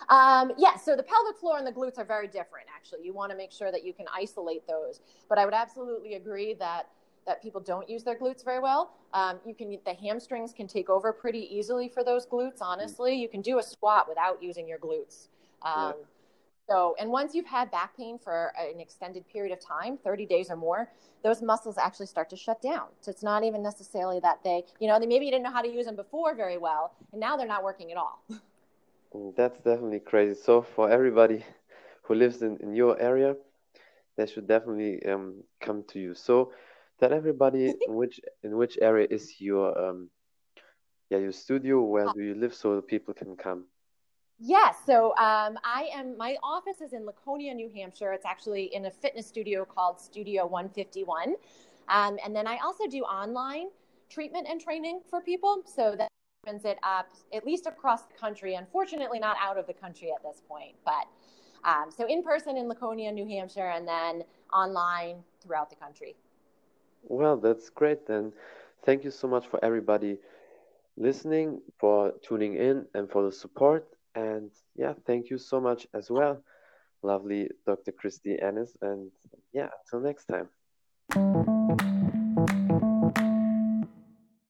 um, 0.08 0.52
yeah, 0.56 0.76
so 0.76 0.96
the 0.96 1.02
pelvic 1.02 1.36
floor 1.38 1.58
and 1.58 1.66
the 1.66 1.72
glutes 1.72 1.98
are 1.98 2.04
very 2.04 2.26
different. 2.26 2.66
Actually, 2.74 3.04
you 3.04 3.12
want 3.12 3.30
to 3.30 3.36
make 3.36 3.52
sure 3.52 3.70
that 3.70 3.84
you 3.84 3.92
can 3.92 4.06
isolate 4.14 4.66
those. 4.66 5.00
But 5.28 5.38
I 5.38 5.44
would 5.44 5.54
absolutely 5.54 6.14
agree 6.14 6.54
that 6.54 6.88
that 7.26 7.42
people 7.42 7.60
don't 7.60 7.88
use 7.88 8.02
their 8.02 8.18
glutes 8.18 8.44
very 8.44 8.60
well. 8.60 8.92
Um, 9.12 9.38
you 9.44 9.54
can 9.54 9.78
the 9.84 9.94
hamstrings 9.94 10.52
can 10.52 10.66
take 10.66 10.88
over 10.88 11.12
pretty 11.12 11.54
easily 11.54 11.88
for 11.88 12.02
those 12.02 12.26
glutes. 12.26 12.58
Honestly, 12.60 13.14
you 13.14 13.28
can 13.28 13.42
do 13.42 13.58
a 13.58 13.62
squat 13.62 14.08
without 14.08 14.42
using 14.42 14.66
your 14.66 14.78
glutes. 14.78 15.28
Um, 15.62 15.74
yeah. 15.74 15.92
So, 16.70 16.94
and 17.00 17.10
once 17.10 17.34
you've 17.34 17.46
had 17.46 17.68
back 17.72 17.96
pain 17.96 18.16
for 18.16 18.52
an 18.56 18.78
extended 18.78 19.26
period 19.26 19.52
of 19.52 19.58
time, 19.60 19.98
30 20.04 20.24
days 20.24 20.50
or 20.50 20.56
more, 20.56 20.88
those 21.24 21.42
muscles 21.42 21.76
actually 21.76 22.06
start 22.06 22.30
to 22.30 22.36
shut 22.36 22.62
down. 22.62 22.86
So 23.00 23.10
it's 23.10 23.24
not 23.24 23.42
even 23.42 23.60
necessarily 23.60 24.20
that 24.20 24.38
they, 24.44 24.62
you 24.78 24.86
know, 24.86 25.00
they 25.00 25.06
maybe 25.06 25.24
you 25.24 25.32
didn't 25.32 25.42
know 25.42 25.50
how 25.50 25.62
to 25.62 25.68
use 25.68 25.86
them 25.86 25.96
before 25.96 26.36
very 26.36 26.58
well, 26.58 26.94
and 27.10 27.20
now 27.20 27.36
they're 27.36 27.48
not 27.48 27.64
working 27.64 27.90
at 27.90 27.96
all. 27.96 28.22
Mm, 29.12 29.34
that's 29.34 29.58
definitely 29.58 29.98
crazy. 29.98 30.40
So 30.40 30.62
for 30.62 30.88
everybody 30.88 31.44
who 32.04 32.14
lives 32.14 32.42
in, 32.42 32.58
in 32.58 32.76
your 32.76 32.96
area, 33.00 33.34
they 34.16 34.26
should 34.26 34.46
definitely 34.46 35.04
um, 35.04 35.42
come 35.60 35.82
to 35.88 35.98
you. 35.98 36.14
So 36.14 36.52
tell 37.00 37.12
everybody 37.12 37.74
in 37.88 37.96
which 37.96 38.20
in 38.44 38.56
which 38.56 38.78
area 38.80 39.08
is 39.10 39.40
your 39.40 39.76
um, 39.76 40.10
yeah 41.10 41.18
your 41.18 41.32
studio. 41.32 41.82
Where 41.82 42.08
do 42.14 42.22
you 42.22 42.36
live 42.36 42.54
so 42.54 42.80
people 42.80 43.12
can 43.14 43.34
come? 43.34 43.64
Yes. 44.40 44.76
So 44.86 45.10
um, 45.16 45.58
I 45.64 45.90
am, 45.94 46.16
my 46.16 46.36
office 46.42 46.80
is 46.80 46.94
in 46.94 47.04
Laconia, 47.04 47.52
New 47.52 47.70
Hampshire. 47.74 48.12
It's 48.12 48.24
actually 48.24 48.74
in 48.74 48.86
a 48.86 48.90
fitness 48.90 49.26
studio 49.26 49.66
called 49.66 50.00
Studio 50.00 50.46
151. 50.46 51.34
Um, 51.88 52.18
and 52.24 52.34
then 52.34 52.46
I 52.46 52.56
also 52.64 52.86
do 52.86 53.00
online 53.00 53.66
treatment 54.08 54.46
and 54.48 54.58
training 54.58 55.00
for 55.10 55.20
people. 55.20 55.62
So 55.66 55.94
that 55.98 56.08
opens 56.46 56.64
it 56.64 56.78
up 56.82 57.10
at 57.34 57.44
least 57.44 57.66
across 57.66 58.04
the 58.04 58.14
country. 58.14 58.54
Unfortunately, 58.54 59.18
not 59.18 59.36
out 59.38 59.58
of 59.58 59.66
the 59.66 59.74
country 59.74 60.10
at 60.10 60.22
this 60.22 60.40
point. 60.48 60.74
But 60.86 61.06
um, 61.64 61.90
so 61.94 62.06
in 62.06 62.22
person 62.22 62.56
in 62.56 62.66
Laconia, 62.66 63.12
New 63.12 63.26
Hampshire, 63.26 63.68
and 63.68 63.86
then 63.86 64.24
online 64.54 65.16
throughout 65.42 65.68
the 65.68 65.76
country. 65.76 66.16
Well, 67.02 67.36
that's 67.36 67.68
great 67.68 68.06
then. 68.06 68.32
Thank 68.86 69.04
you 69.04 69.10
so 69.10 69.28
much 69.28 69.46
for 69.48 69.62
everybody 69.62 70.16
listening, 70.96 71.60
for 71.78 72.14
tuning 72.22 72.54
in, 72.54 72.86
and 72.94 73.10
for 73.10 73.22
the 73.22 73.32
support. 73.32 73.86
And 74.14 74.50
yeah, 74.76 74.94
thank 75.06 75.30
you 75.30 75.38
so 75.38 75.60
much 75.60 75.86
as 75.94 76.10
well, 76.10 76.42
lovely 77.02 77.48
Dr. 77.66 77.92
Kristie 77.92 78.42
Ennis. 78.42 78.76
And 78.82 79.10
yeah, 79.52 79.68
until 79.84 80.00
next 80.06 80.26
time. 80.26 80.48